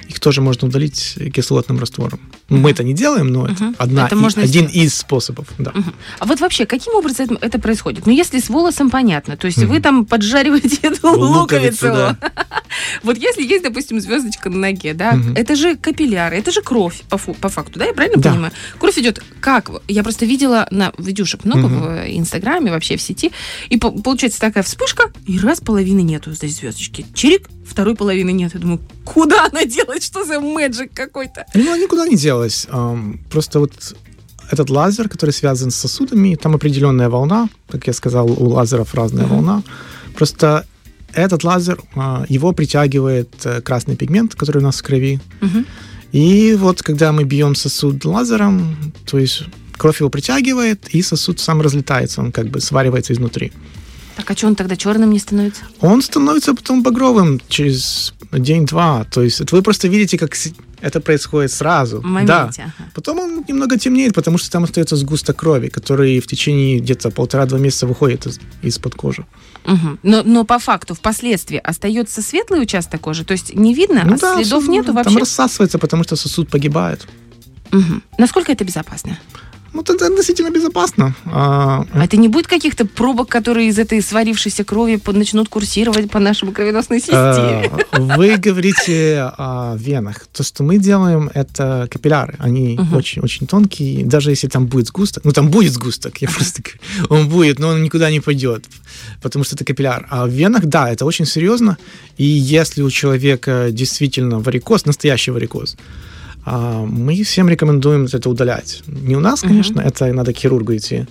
их 0.08 0.20
тоже 0.20 0.42
можно 0.42 0.68
удалить 0.68 1.16
кислотным 1.34 1.80
раствором. 1.80 2.20
Мы 2.50 2.72
это 2.72 2.84
не 2.84 2.94
делаем, 2.94 3.28
но 3.28 3.48
это, 3.48 3.64
Мгм. 3.64 3.76
одна 3.80 4.06
Это 4.06 4.16
и- 4.16 4.18
можно 4.18 4.44
один 4.44 4.68
сделать. 4.70 4.76
из 4.76 4.96
способов. 4.96 5.48
Да. 5.58 5.72
Мгм. 5.74 5.94
А 6.20 6.26
вот 6.26 6.40
вообще, 6.40 6.66
каким 6.66 6.94
образом 6.96 7.26
это, 7.36 7.46
это 7.46 7.60
происходит? 7.60 8.06
Ну, 8.06 8.12
если 8.14 8.40
с 8.40 8.50
волосом 8.50 8.90
понятно, 8.90 9.36
то 9.38 9.48
есть 9.48 9.58
вы 9.60 9.76
Мгм. 9.76 9.82
там 9.82 10.06
поджариваете 10.06 10.78
эту 10.84 11.08
Луковицу, 11.10 11.40
луковицу. 11.40 11.86
да. 11.86 12.18
Вот 13.04 13.18
если 13.18 13.42
есть, 13.44 13.64
допустим, 13.64 14.02
звездочка 14.02 14.50
на 14.50 14.58
ноге, 14.58 14.94
да, 14.94 15.14
Мгм. 15.14 15.34
это 15.36 15.56
же 15.56 15.76
капилляры, 15.76 16.36
это 16.38 16.52
же 16.52 16.62
кровь 16.62 17.02
по, 17.10 17.18
по 17.18 17.50
факту, 17.50 17.80
да, 17.80 17.86
я 17.86 17.94
правильно 17.94 18.22
Да. 18.22 18.32
понимаю? 18.32 18.52
Кровь 18.80 18.98
идет 18.98 19.24
как? 19.40 19.70
Я 19.88 20.04
просто 20.04 20.26
видела 20.26 20.68
на 20.72 20.92
видюшек 20.98 21.46
много 21.46 21.68
Мгм. 21.68 21.80
в 21.82 22.06
Инстаграме, 22.10 22.72
вообще 22.72 22.98
в 22.98 23.02
сети, 23.02 23.32
и 23.70 23.78
по- 23.78 23.92
получается 23.92 24.40
такая 24.42 24.64
вспышка, 24.64 25.12
и 25.26 25.40
раз 25.40 25.62
половины 25.62 26.02
нету 26.02 26.32
здесь 26.34 26.58
звездочки. 26.58 27.06
Чирик, 27.14 27.48
второй 27.68 27.96
половины 27.96 28.32
нет. 28.32 28.54
Я 28.54 28.60
думаю, 28.60 28.80
куда 29.04 29.48
она 29.52 29.66
делать? 29.66 30.04
Что 30.04 30.24
за 30.26 30.40
мэджик 30.40 30.94
какой-то? 30.94 31.46
Ну, 31.54 31.68
она 31.74 31.78
никуда 31.78 32.08
не 32.08 32.16
делась. 32.16 32.68
Просто 33.30 33.60
вот 33.60 33.72
этот 34.52 34.70
лазер, 34.70 35.10
который 35.10 35.32
связан 35.32 35.72
с 35.72 35.76
сосудами, 35.76 36.36
там 36.36 36.54
определенная 36.56 37.10
волна, 37.10 37.50
как 37.70 37.88
я 37.88 37.94
сказал, 37.94 38.30
у 38.32 38.50
лазеров 38.50 38.94
разная 38.94 39.26
Мгм. 39.26 39.36
волна. 39.36 39.64
Просто 40.16 40.66
этот 41.14 41.44
лазер, 41.44 41.82
а, 41.96 42.26
его 42.30 42.52
притягивает 42.54 43.30
э, 43.46 43.62
красный 43.62 43.96
пигмент, 43.96 44.36
который 44.36 44.58
у 44.60 44.62
нас 44.62 44.80
в 44.80 44.84
крови. 44.84 45.20
Мгм. 45.42 45.66
И 46.12 46.56
вот 46.60 46.82
когда 46.84 47.12
мы 47.12 47.24
бьем 47.24 47.56
сосуд 47.56 48.06
лазером, 48.06 48.76
то 49.06 49.18
есть 49.18 49.44
кровь 49.78 50.00
его 50.02 50.10
притягивает, 50.10 50.88
и 50.96 51.02
сосуд 51.02 51.40
сам 51.40 51.62
разлетается, 51.62 52.22
он 52.22 52.32
как 52.32 52.48
бы 52.48 52.62
сваривается 52.62 53.14
изнутри. 53.14 53.52
Так, 54.16 54.32
а 54.32 54.36
что 54.36 54.48
он 54.48 54.56
тогда 54.56 54.76
черным 54.76 55.12
не 55.12 55.20
становится? 55.20 55.64
Он 55.82 56.02
становится 56.02 56.54
потом 56.54 56.84
багровым 56.84 57.42
через 57.50 58.14
день-два. 58.32 59.04
То 59.06 59.22
есть 59.22 59.42
это 59.42 59.56
вы 59.56 59.62
просто 59.62 59.88
видите, 59.90 60.18
как 60.18 60.36
это 60.82 61.00
происходит 61.02 61.52
сразу. 61.52 61.98
В 62.00 62.02
Да. 62.04 62.08
моменте. 62.08 62.64
ага. 62.78 62.90
Потом 62.94 63.20
он 63.20 63.44
немного 63.48 63.78
темнеет, 63.78 64.14
потому 64.14 64.38
что 64.38 64.50
там 64.52 64.64
остается 64.64 64.96
сгусток 64.96 65.36
крови, 65.38 65.68
который 65.68 66.20
в 66.20 66.28
течение 66.28 66.80
где-то 66.80 67.10
полтора-два 67.12 67.60
месяца 67.60 67.88
выходит 67.88 68.26
из- 68.26 68.40
из-под 68.62 68.96
кожи. 68.96 69.26
Мгм. 69.66 70.00
Но, 70.04 70.24
но 70.24 70.44
по 70.46 70.60
факту, 70.60 70.94
впоследствии 70.94 71.58
остается 71.58 72.22
светлый 72.22 72.62
участок 72.62 73.02
кожи, 73.02 73.26
то 73.26 73.34
есть 73.34 73.54
не 73.56 73.74
видно, 73.74 74.02
а 74.04 74.06
Ну 74.06 74.18
да, 74.18 74.36
следов 74.36 74.64
сосуд- 74.64 74.70
нету 74.70 74.86
Там 74.88 74.96
вообще. 74.96 75.18
рассасывается, 75.20 75.78
потому 75.80 76.04
что 76.04 76.16
сосуд 76.16 76.50
погибает. 76.50 77.06
Мгм. 77.72 78.04
Насколько 78.18 78.52
это 78.52 78.64
безопасно? 78.64 79.18
Ну, 79.76 79.82
это 79.82 80.08
относительно 80.08 80.52
безопасно. 80.52 81.14
А, 81.26 81.86
А 81.94 82.06
это 82.06 82.18
не 82.18 82.30
будет 82.30 82.48
каких-то 82.48 82.86
пробок, 82.86 83.28
которые 83.28 83.68
из 83.68 83.78
этой 83.78 84.02
сварившейся 84.02 84.64
крови 84.64 85.00
начнут 85.08 85.50
курсировать 85.50 86.10
по 86.10 86.20
нашей 86.20 86.52
кровеносной 86.52 87.00
системе? 87.00 87.70
э, 87.92 88.00
вы 88.00 88.38
говорите 88.38 89.32
о 89.38 89.76
венах. 89.78 90.28
То, 90.34 90.44
что 90.44 90.64
мы 90.64 90.78
делаем, 90.78 91.30
это 91.34 91.88
капилляры. 91.92 92.36
Они 92.40 92.80
очень-очень 92.94 93.48
тонкие. 93.48 94.06
Даже 94.06 94.32
если 94.32 94.48
там 94.48 94.66
будет 94.66 94.88
сгусток, 94.88 95.26
ну, 95.26 95.32
там 95.32 95.50
будет 95.50 95.74
сгусток, 95.74 96.18
я 96.22 96.30
просто 96.30 96.64
он 97.10 97.28
будет, 97.28 97.60
но 97.60 97.70
он 97.70 97.84
никуда 97.84 98.10
не 98.12 98.22
пойдет, 98.22 98.66
потому 99.22 99.46
что 99.46 99.56
это 99.56 99.66
капилляр. 99.66 100.08
А 100.10 100.26
в 100.26 100.30
венах, 100.30 100.66
да, 100.66 100.90
это 100.90 101.06
очень 101.06 101.26
серьезно. 101.26 101.78
И 102.18 102.26
если 102.26 102.82
у 102.84 102.90
человека 102.90 103.68
действительно 103.72 104.40
варикоз, 104.40 104.86
настоящий 104.86 105.32
варикоз, 105.32 105.76
мы 106.46 107.24
всем 107.24 107.50
рекомендуем 107.50 108.06
это 108.06 108.30
удалять. 108.30 108.84
Не 108.88 109.16
у 109.16 109.20
нас, 109.20 109.42
конечно, 109.42 109.82
это 109.82 110.12
надо 110.14 110.34
к 110.34 110.38
хирургу 110.38 110.76
идти. 110.76 111.08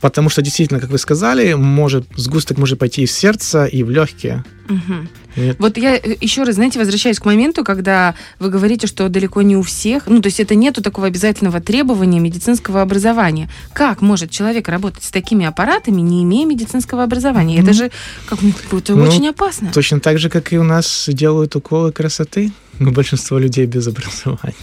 Потому 0.00 0.30
что 0.30 0.40
действительно, 0.40 0.80
как 0.80 0.90
вы 0.90 0.98
сказали, 0.98 1.52
может, 1.52 2.06
сгусток 2.16 2.56
может 2.56 2.78
пойти 2.78 3.02
и 3.02 3.06
в 3.06 3.10
сердце, 3.10 3.66
и 3.66 3.82
в 3.82 3.90
легкие. 3.90 4.44
И 5.36 5.54
Вот 5.58 5.76
я 5.76 5.96
э, 5.96 6.16
еще 6.20 6.42
раз, 6.42 6.54
знаете, 6.54 6.78
возвращаюсь 6.78 7.18
к 7.18 7.24
моменту, 7.24 7.64
когда 7.64 8.14
вы 8.38 8.50
говорите, 8.50 8.86
что 8.86 9.08
далеко 9.08 9.42
не 9.42 9.56
у 9.56 9.62
всех, 9.62 10.06
ну, 10.06 10.20
то 10.20 10.26
есть 10.26 10.40
это 10.40 10.54
нету 10.54 10.82
такого 10.82 11.06
обязательного 11.06 11.60
требования 11.60 12.18
медицинского 12.18 12.82
образования. 12.82 13.48
Как 13.72 14.00
может 14.00 14.30
человек 14.30 14.68
работать 14.68 15.04
с 15.04 15.10
такими 15.10 15.44
аппаратами, 15.44 16.00
не 16.00 16.22
имея 16.24 16.46
медицинского 16.46 17.04
образования? 17.04 17.58
Это 17.58 17.68
Ну, 17.68 17.74
же 17.74 17.90
как 18.26 18.42
мне 18.42 18.54
это 18.72 18.94
ну, 18.94 19.04
очень 19.04 19.28
опасно. 19.28 19.70
Точно 19.72 20.00
так 20.00 20.18
же, 20.18 20.30
как 20.30 20.52
и 20.52 20.58
у 20.58 20.64
нас 20.64 21.08
делают 21.12 21.54
уколы 21.56 21.92
красоты. 21.92 22.52
У 22.88 22.90
большинства 22.90 23.38
людей 23.38 23.66
без 23.66 23.86
образования. 23.86 24.54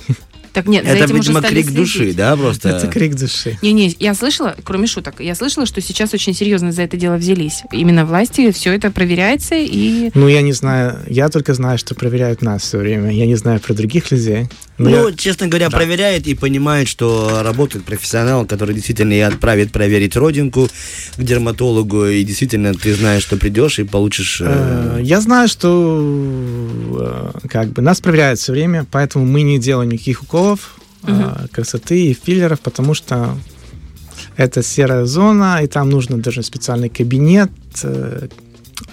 Так 0.53 0.65
нет, 0.65 0.85
за 0.85 0.91
Это, 0.93 1.05
этим 1.05 1.19
уже 1.19 1.29
видимо, 1.29 1.39
стали 1.41 1.61
крик 1.61 1.71
души, 1.71 1.97
следить. 1.99 2.15
да, 2.15 2.35
просто? 2.35 2.69
Это 2.69 2.87
крик 2.87 3.13
души. 3.15 3.59
Не-не, 3.61 3.95
я 3.99 4.15
слышала, 4.15 4.55
кроме 4.63 4.87
шуток, 4.87 5.19
я 5.19 5.35
слышала, 5.35 5.67
что 5.67 5.81
сейчас 5.81 6.15
очень 6.15 6.33
серьезно 6.33 6.71
за 6.71 6.81
это 6.81 6.97
дело 6.97 7.17
взялись. 7.17 7.61
Именно 7.71 8.05
власти, 8.05 8.51
все 8.51 8.73
это 8.73 8.89
проверяется 8.89 9.53
и... 9.55 10.09
Ну, 10.15 10.27
я 10.27 10.41
не 10.41 10.53
знаю, 10.53 10.99
я 11.07 11.29
только 11.29 11.53
знаю, 11.53 11.77
что 11.77 11.93
проверяют 11.93 12.41
нас 12.41 12.63
все 12.63 12.79
время. 12.79 13.11
Я 13.11 13.27
не 13.27 13.35
знаю 13.35 13.59
про 13.59 13.75
других 13.75 14.09
людей. 14.09 14.47
Но 14.77 14.89
Ну, 14.89 15.07
я- 15.09 15.15
честно 15.15 15.47
говоря, 15.47 15.69
Да. 15.69 15.77
проверяет 15.77 16.27
и 16.27 16.35
понимает, 16.35 16.87
что 16.87 17.41
работает 17.43 17.83
профессионал, 17.85 18.45
который 18.45 18.75
действительно 18.75 19.13
и 19.13 19.19
отправит 19.19 19.71
проверить 19.71 20.15
родинку 20.15 20.69
к 21.17 21.23
дерматологу, 21.23 22.05
и 22.05 22.23
действительно 22.23 22.73
ты 22.75 22.93
знаешь, 22.93 23.23
что 23.23 23.37
придешь 23.37 23.79
и 23.79 23.83
получишь... 23.83 24.39
Э, 24.41 24.97
э, 24.99 25.01
Я 25.03 25.19
знаю, 25.21 25.47
что 25.47 27.31
э, 27.43 27.47
как 27.47 27.69
бы 27.69 27.81
нас 27.81 28.01
проверяют 28.01 28.39
все 28.39 28.51
время, 28.51 28.85
поэтому 28.91 29.25
мы 29.25 29.41
не 29.41 29.57
делаем 29.59 29.89
никаких 29.89 30.21
уколов 30.23 30.75
э, 31.03 31.11
Мгм. 31.11 31.47
красоты 31.51 32.07
и 32.07 32.13
филлеров, 32.13 32.59
потому 32.59 32.93
что 32.93 33.37
это 34.35 34.61
серая 34.61 35.05
зона, 35.05 35.61
и 35.63 35.67
там 35.67 35.89
нужно 35.89 36.17
даже 36.17 36.43
специальный 36.43 36.89
кабинет 36.89 37.49
э, 37.83 38.27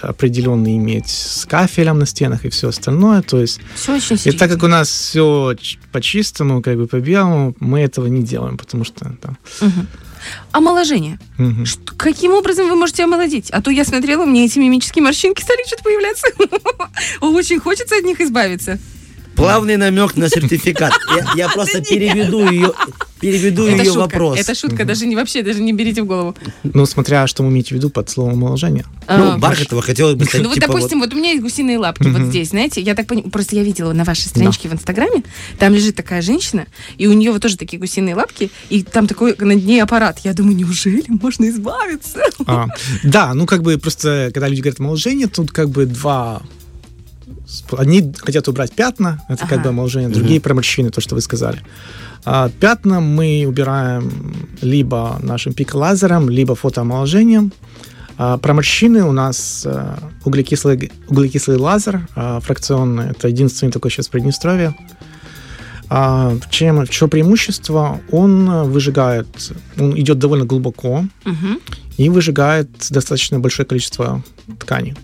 определенный 0.09 0.77
иметь 0.77 1.09
с 1.09 1.47
кафелем 1.47 1.99
на 1.99 2.07
стенах 2.07 2.45
и 2.45 2.49
все 2.51 2.69
остальное. 2.69 3.23
То 3.23 3.40
есть, 3.40 3.61
Все 3.75 3.97
очень 3.97 4.19
и 4.25 4.33
так 4.33 4.51
как 4.51 4.62
у 4.62 4.69
нас 4.69 4.88
все 4.88 5.55
по 5.93 6.01
чистому, 6.01 6.62
как 6.62 6.77
бы 6.77 6.87
по 6.87 7.01
белому, 7.01 7.55
мы 7.61 7.81
этого 7.81 8.07
не 8.07 8.23
делаем, 8.23 8.57
потому 8.57 8.85
что 8.85 9.12
да. 9.23 9.37
Мгм. 9.61 9.87
Омоложение. 10.53 11.19
Мгм. 11.38 11.67
Что- 11.67 11.95
каким 11.97 12.33
образом 12.33 12.69
вы 12.69 12.77
можете 12.77 13.05
омолодить? 13.05 13.51
А 13.51 13.61
то 13.61 13.71
я 13.71 13.85
смотрела, 13.85 14.25
меня 14.25 14.45
эти 14.45 14.59
мимические 14.59 15.03
морщинки 15.03 15.43
стали 15.43 15.67
что-то 15.67 15.83
появляться. 15.85 16.27
Очень 17.21 17.61
хочется 17.61 17.97
от 17.97 18.05
них 18.05 18.21
избавиться. 18.21 18.79
Плавный 19.37 19.77
намек 19.77 20.16
на 20.16 20.29
сертификат. 20.29 20.92
Я, 21.16 21.33
я 21.37 21.49
просто 21.49 21.81
переведу 21.83 22.49
ее, 22.49 22.73
переведу 23.20 23.66
Это 23.66 23.79
ее 23.83 23.85
шутка. 23.85 23.99
вопрос. 24.01 24.38
Это 24.38 24.55
шутка, 24.55 24.85
даже 24.85 25.07
не 25.07 25.16
вообще, 25.16 25.42
даже 25.42 25.61
не 25.61 25.73
берите 25.73 26.03
в 26.03 26.07
голову. 26.07 26.37
Ну, 26.62 26.87
смотря 26.87 27.27
что 27.27 27.42
вы 27.42 27.51
имеете 27.51 27.70
в 27.70 27.73
виду 27.79 27.90
под 27.90 28.09
словом 28.11 28.35
омоложение. 28.35 28.85
Ну, 29.09 29.33
А, 29.33 29.38
Бархатова 29.38 29.83
хотелось 29.83 30.14
бы 30.14 30.25
стать, 30.25 30.42
Ну 30.42 30.49
вот, 30.49 30.55
типа, 30.55 30.66
допустим, 30.68 31.01
вот 31.01 31.12
у 31.12 31.16
меня 31.16 31.31
есть 31.31 31.42
гусиные 31.42 31.79
лапки 31.79 32.05
вот 32.09 32.20
Мгм. 32.20 32.31
здесь, 32.31 32.51
знаете, 32.51 32.81
я 32.81 32.94
так 32.94 33.07
понимаю, 33.07 33.31
просто 33.31 33.57
я 33.57 33.62
видела 33.62 33.92
на 33.92 34.05
вашей 34.05 34.29
страничке 34.29 34.68
в 34.68 34.73
Инстаграме, 34.75 35.23
там 35.59 35.75
лежит 35.75 35.97
такая 35.97 36.23
женщина, 36.23 36.66
и 36.97 37.07
у 37.07 37.12
нее 37.12 37.33
вот 37.33 37.42
тоже 37.42 37.57
такие 37.57 37.79
гусиные 37.79 38.14
лапки, 38.14 38.51
и 38.70 38.83
там 38.83 39.07
такой 39.07 39.35
над 39.38 39.64
ней 39.64 39.83
аппарат. 39.83 40.20
Я 40.25 40.33
думаю, 40.33 40.57
неужели 40.57 41.05
можно 41.09 41.49
избавиться? 41.49 42.23
А, 42.47 42.66
да, 43.03 43.35
ну 43.35 43.47
как 43.47 43.62
бы 43.62 43.77
просто, 43.79 44.31
когда 44.33 44.49
люди 44.49 44.61
говорят 44.61 44.81
омоложение, 44.81 45.27
тут 45.27 45.51
как 45.51 45.70
бы 45.70 45.87
два... 45.87 46.42
Одни 47.77 48.13
хотят 48.17 48.49
убрать 48.49 48.73
пятна, 48.73 49.21
это 49.29 49.43
как 49.43 49.53
Ага. 49.53 49.63
бы 49.65 49.69
омоложение, 49.71 50.09
другие 50.11 50.41
про 50.41 50.55
морщины, 50.55 50.91
то, 50.91 51.01
что 51.01 51.15
вы 51.15 51.21
сказали. 51.21 51.61
А 52.25 52.49
пятна 52.49 53.01
мы 53.01 53.45
убираем 53.47 54.11
либо 54.63 55.19
нашим 55.23 55.53
пиколазером, 55.53 56.31
либо 56.31 56.55
фотоомоложением. 56.55 57.53
А, 58.17 58.39
про 58.39 58.55
морщины 58.55 59.03
у 59.05 59.13
нас 59.13 59.65
а, 59.67 59.99
углекислый, 60.25 60.91
углекислый 61.09 61.57
лазер 61.59 62.07
а, 62.15 62.41
фракционный. 62.41 63.11
Это 63.11 63.29
единственный 63.29 63.73
такой 63.73 63.91
сейчас 63.91 64.07
в 64.07 64.11
Приднестровье. 64.11 64.75
А, 65.91 66.37
чем, 66.51 66.87
что 66.87 67.09
преимущество? 67.09 68.01
Он 68.11 68.71
выжигает, 68.71 69.53
он 69.79 69.99
идет 69.99 70.19
довольно 70.19 70.45
глубоко 70.47 71.05
Мгм. 71.25 71.59
и 71.99 72.09
выжигает 72.09 72.71
достаточно 72.91 73.39
большое 73.39 73.67
количество 73.67 74.23
ткани. 74.61 74.97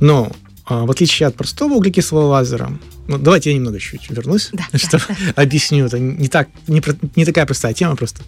Но 0.00 0.30
в 0.68 0.90
отличие 0.90 1.26
от 1.26 1.34
простого 1.34 1.74
углекислого 1.74 2.26
лазера, 2.26 2.72
ну, 3.06 3.18
давайте 3.18 3.50
я 3.50 3.56
немного 3.56 3.80
чуть 3.80 4.10
вернусь, 4.10 4.50
Да, 4.52 4.66
да, 4.72 4.78
чтобы 4.78 5.04
объясню. 5.34 5.86
Это 5.86 5.98
не, 5.98 6.28
так, 6.28 6.48
не, 6.66 6.82
не 7.16 7.24
такая 7.24 7.46
простая 7.46 7.72
тема 7.72 7.96
просто. 7.96 8.22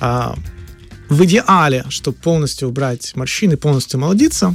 А, 0.00 0.36
в 1.08 1.24
идеале, 1.24 1.84
чтобы 1.88 2.18
полностью 2.18 2.68
убрать 2.68 3.16
морщины, 3.16 3.56
полностью 3.56 3.98
молодиться, 3.98 4.54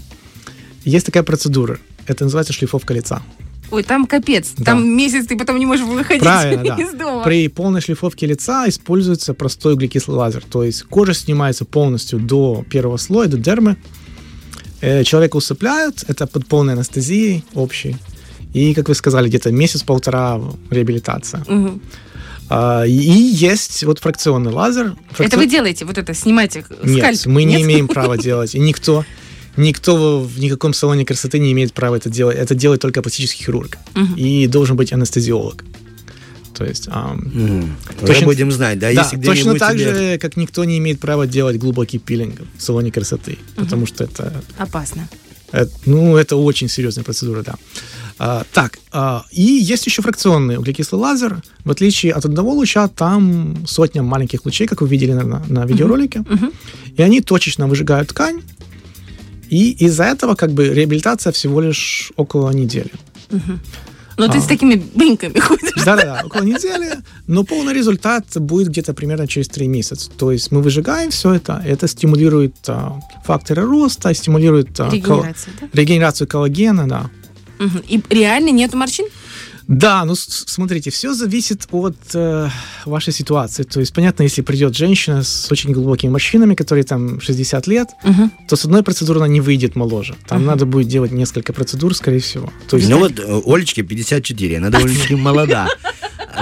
есть 0.86 1.06
такая 1.06 1.24
процедура. 1.24 1.80
Это 2.06 2.26
называется 2.26 2.54
шлифовка 2.54 2.94
лица. 2.94 3.24
Ой, 3.72 3.82
там 3.82 4.06
капец. 4.06 4.52
Да. 4.58 4.66
Там 4.66 4.88
месяц 4.88 5.26
ты 5.26 5.36
потом 5.36 5.58
не 5.58 5.66
можешь 5.66 5.86
выходить 5.86 6.22
Правильно, 6.22 6.64
да. 6.78 6.84
из 6.84 6.94
дома. 6.94 7.24
При 7.24 7.48
полной 7.48 7.82
шлифовке 7.82 8.28
лица 8.28 8.70
используется 8.70 9.34
простой 9.34 9.74
углекислый 9.74 10.18
лазер. 10.18 10.44
То 10.48 10.64
есть 10.64 10.84
кожа 10.84 11.16
снимается 11.16 11.66
полностью 11.66 12.20
до 12.20 12.64
первого 12.70 12.98
слоя, 12.98 13.28
до 13.28 13.38
дермы. 13.38 13.78
Э, 14.84 15.04
Человека 15.04 15.38
усыпляют, 15.38 16.04
это 16.10 16.28
под 16.28 16.46
полной 16.46 16.74
анестезией 16.74 17.44
общей. 17.54 17.96
И, 18.54 18.74
как 18.74 18.90
вы 18.90 18.96
сказали, 18.96 19.30
где-то 19.30 19.50
месяц-полтора 19.52 20.40
реабилитация. 20.70 21.44
А, 22.50 22.84
И 22.86 22.92
есть 22.92 23.84
вот 23.84 24.00
фракционный 24.00 24.52
лазер. 24.52 24.96
Это 25.18 25.24
Фракцион- 25.24 25.38
вы 25.40 25.48
делаете, 25.48 25.86
вот 25.86 25.98
это, 25.98 26.14
снимаете 26.14 26.66
Нет, 26.84 26.98
скальп? 27.00 27.26
мы 27.28 27.46
не 27.46 27.54
Нет? 27.56 27.62
имеем 27.64 27.88
права 27.96 28.18
делать. 28.18 28.56
И 28.56 28.60
никто, 28.60 29.06
никто 29.58 30.20
в 30.20 30.38
никаком 30.40 30.74
салоне 30.74 31.06
красоты 31.06 31.40
не 31.40 31.52
имеет 31.54 31.74
права 31.74 31.96
это 31.96 32.10
делать. 32.10 32.38
Это 32.38 32.54
делает 32.54 32.82
только 32.82 33.02
пластический 33.02 33.46
хирург. 33.46 33.78
И 34.18 34.48
должен 34.48 34.76
быть 34.76 34.92
анестезиолог. 34.94 35.64
То 36.54 36.66
есть... 36.66 36.88
Мгм. 36.88 37.76
Уже 38.02 38.08
Точно- 38.08 38.26
будем 38.26 38.52
знать, 38.52 38.80
да? 38.80 38.94
да, 38.94 39.02
Если 39.02 39.18
точно 39.22 39.56
так 39.60 39.74
тебе- 39.74 39.94
же, 39.96 40.18
как 40.20 40.38
никто 40.38 40.64
не 40.66 40.78
имеет 40.78 41.00
права 41.00 41.26
делать 41.28 41.58
глубокий 41.58 41.98
пилинг 42.00 42.36
в 42.58 42.62
салоне 42.62 42.92
красоты, 42.92 43.38
потому 43.56 43.86
что 43.88 44.04
это, 44.04 44.34
Опасно. 44.58 45.08
это- 45.52 45.72
ну, 45.86 46.16
это 46.18 46.36
очень 46.36 46.70
серьезная 46.70 47.04
процедура, 47.04 47.42
да. 47.44 47.56
А, 48.20 48.44
так, 48.54 48.78
а, 48.92 49.26
и 49.32 49.42
есть 49.42 49.88
еще 49.88 50.02
фракционный 50.04 50.58
углекислый 50.58 51.02
лазер. 51.02 51.42
В 51.66 51.72
отличие 51.72 52.14
от 52.14 52.26
одного 52.26 52.54
луча, 52.54 52.88
там 52.88 53.66
сотня 53.68 54.04
маленьких 54.04 54.46
лучей, 54.46 54.68
как 54.68 54.82
вы 54.82 54.88
видели 54.88 55.14
на, 55.14 55.44
на 55.50 55.66
видеоролике, 55.66 56.20
Мгм. 56.20 56.52
и 56.96 57.02
они 57.02 57.22
точечно 57.22 57.68
выжигают 57.68 58.10
ткань. 58.10 58.42
И 59.50 59.72
из-за 59.86 60.04
этого 60.06 60.36
как 60.36 60.52
бы 60.52 60.70
реабилитация 60.70 61.32
всего 61.34 61.60
лишь 61.62 62.12
около 62.16 62.52
недели. 62.52 62.92
Ну, 63.32 63.40
ты 64.28 64.38
А. 64.38 64.42
с 64.42 64.46
такими 64.46 64.76
бринками 64.96 65.40
ходишь. 65.40 65.72
Да-да-да, 65.86 66.22
около 66.26 66.44
недели, 66.44 66.92
но 67.28 67.44
полный 67.44 67.74
результат 67.74 68.26
будет 68.36 68.70
где-то 68.70 68.94
примерно 68.94 69.28
через 69.28 69.48
три 69.48 69.68
месяца. 69.68 70.10
То 70.12 70.32
есть 70.32 70.52
мы 70.52 70.62
выжигаем 70.62 71.10
все 71.12 71.34
это, 71.34 71.62
это 71.66 71.88
стимулирует 71.88 72.56
а, 72.68 73.00
факторы 73.26 73.64
роста, 73.64 74.14
стимулирует 74.14 74.80
а, 74.80 74.86
кол- 74.86 74.92
Регенерация, 74.92 75.54
да? 75.62 75.68
регенерацию 75.74 76.28
коллагена, 76.28 76.88
да. 76.88 77.10
Мгм. 77.60 77.84
И 77.88 78.02
реально 78.10 78.50
нету 78.50 78.78
морщин? 78.78 79.06
Да, 79.68 80.04
ну 80.06 80.14
смотрите, 80.16 80.90
все 80.92 81.14
зависит 81.14 81.68
от 81.72 81.96
э, 82.14 82.50
вашей 82.86 83.14
ситуации. 83.14 83.64
То 83.64 83.80
есть, 83.80 83.94
понятно, 83.94 84.24
если 84.24 84.42
придет 84.42 84.76
женщина 84.76 85.24
с 85.24 85.52
очень 85.52 85.72
глубокими 85.72 86.12
морщинами, 86.12 86.54
которые 86.56 86.84
там 86.84 87.22
60 87.22 87.68
лет, 87.68 87.88
Мгм. 88.04 88.32
то 88.48 88.56
с 88.56 88.66
одной 88.66 88.84
процедуры 88.84 89.20
она 89.20 89.28
не 89.28 89.42
выйдет 89.42 89.76
моложе. 89.76 90.16
Там 90.28 90.40
Мгм. 90.40 90.48
надо 90.48 90.66
будет 90.66 90.88
делать 90.88 91.12
несколько 91.12 91.54
процедур, 91.54 91.96
скорее 91.96 92.20
всего. 92.20 92.52
То 92.70 92.78
есть, 92.78 92.90
Ну 92.90 93.00
вот 93.00 93.20
э, 93.20 93.42
Олечке 93.46 93.84
54, 93.84 94.58
она 94.58 94.70
довольно-таки 94.70 95.16
молода. 95.16 95.68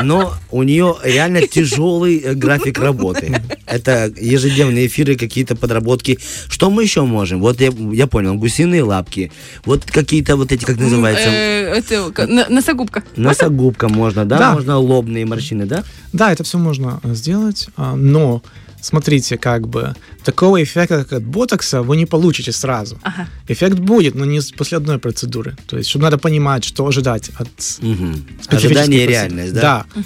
Но 0.03 0.33
у 0.51 0.63
нее 0.63 0.95
реально 1.03 1.47
тяжелый 1.47 2.17
э, 2.17 2.33
график 2.33 2.79
работы. 2.79 3.41
Это 3.65 4.11
ежедневные 4.17 4.87
эфиры, 4.87 5.15
какие-то 5.15 5.55
подработки. 5.55 6.19
Что 6.49 6.69
мы 6.69 6.83
еще 6.83 7.01
можем? 7.03 7.39
Вот 7.41 7.61
я, 7.61 7.71
я 7.91 8.07
понял, 8.07 8.35
гусиные 8.35 8.83
лапки. 8.83 9.31
Вот 9.65 9.85
какие-то 9.85 10.35
вот 10.35 10.51
эти, 10.51 10.63
как 10.65 10.77
называется, 10.77 11.29
Э, 11.29 11.73
Это 11.75 12.11
носогубка. 12.49 13.03
носогубка 13.15 13.89
можно, 13.89 14.25
да? 14.25 14.37
Да. 14.37 14.53
Можно 14.53 14.77
лобные 14.77 15.25
морщины, 15.25 15.65
да? 15.65 15.83
Да, 16.13 16.31
это 16.31 16.43
все 16.43 16.57
можно 16.57 16.99
э, 17.03 17.13
сделать, 17.13 17.67
а, 17.77 17.95
но 17.95 18.41
смотрите, 18.81 19.37
как 19.37 19.67
бы 19.67 19.95
такого 20.23 20.61
эффекта, 20.61 21.03
как 21.03 21.13
от 21.13 21.23
ботокса, 21.23 21.81
вы 21.81 21.97
не 21.97 22.05
получите 22.05 22.51
сразу. 22.51 22.99
Ага. 23.03 23.27
Эффект 23.47 23.79
будет, 23.79 24.15
но 24.15 24.25
не 24.25 24.41
после 24.57 24.77
одной 24.77 24.97
процедуры. 24.97 25.55
То 25.67 25.77
есть, 25.77 25.89
чтобы 25.89 26.03
надо 26.03 26.17
понимать, 26.17 26.63
что 26.63 26.85
ожидать 26.85 27.29
от 27.37 27.49
специфической 27.57 28.55
Ожидание 28.55 29.03
и 29.03 29.07
реальность, 29.07 29.53
да? 29.53 29.85
Да. 29.95 30.03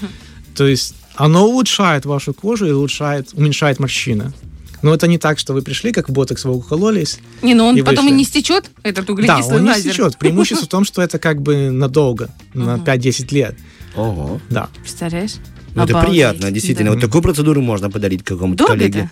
То 0.56 0.68
есть 0.68 0.96
оно 1.16 1.46
улучшает 1.46 2.06
вашу 2.06 2.34
кожу 2.34 2.66
и 2.68 2.72
улучшает, 2.72 3.30
уменьшает 3.34 3.80
морщины. 3.80 4.34
Но 4.82 4.94
это 4.94 5.08
не 5.08 5.18
так, 5.18 5.40
что 5.40 5.54
вы 5.54 5.62
пришли, 5.64 5.92
как 5.92 6.10
в 6.10 6.12
ботокс, 6.12 6.46
вы 6.46 6.54
укололись. 6.54 7.20
Не, 7.42 7.56
ну 7.56 7.66
он 7.66 7.76
И 7.76 7.82
потом 7.82 8.08
и 8.08 8.12
не 8.12 8.24
стечет, 8.24 8.70
этот 8.84 9.08
Да, 9.08 9.14
углекислый 9.14 9.58
он 9.58 9.64
не 9.64 9.70
лазер. 9.70 9.94
стечет. 9.94 10.20
Преимущество 10.20 10.66
в 10.66 10.70
том, 10.70 10.86
что 10.86 11.02
это 11.02 11.18
как 11.18 11.42
бы 11.42 11.72
надолго, 11.72 12.30
на 12.54 12.78
5-10 12.78 13.34
лет. 13.34 13.56
Ого. 13.96 14.40
Да. 14.50 14.70
Представляешь? 14.82 15.36
Ну, 15.76 15.84
это 15.84 16.02
приятно, 16.02 16.52
действительно. 16.52 16.92
Да. 16.92 16.96
Вот 16.96 17.02
такую 17.02 17.22
процедуру 17.22 17.62
можно 17.62 17.90
подарить 17.90 18.24
какому-то 18.24 18.58
Дорого 18.66 18.80
коллеге. 18.80 19.00
это? 19.00 19.12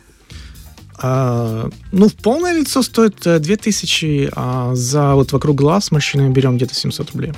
А, 1.06 1.69
ну, 1.91 2.08
в 2.08 2.13
полное 2.13 2.58
лицо 2.58 2.82
стоит 2.82 3.28
э, 3.28 3.39
2000, 3.39 4.30
а 4.36 4.73
за 4.73 5.15
вот 5.15 5.34
вокруг 5.34 5.58
глаз 5.58 5.91
морщинами 5.91 6.32
берем 6.32 6.56
где-то 6.56 6.73
700 6.73 7.12
рублей. 7.12 7.34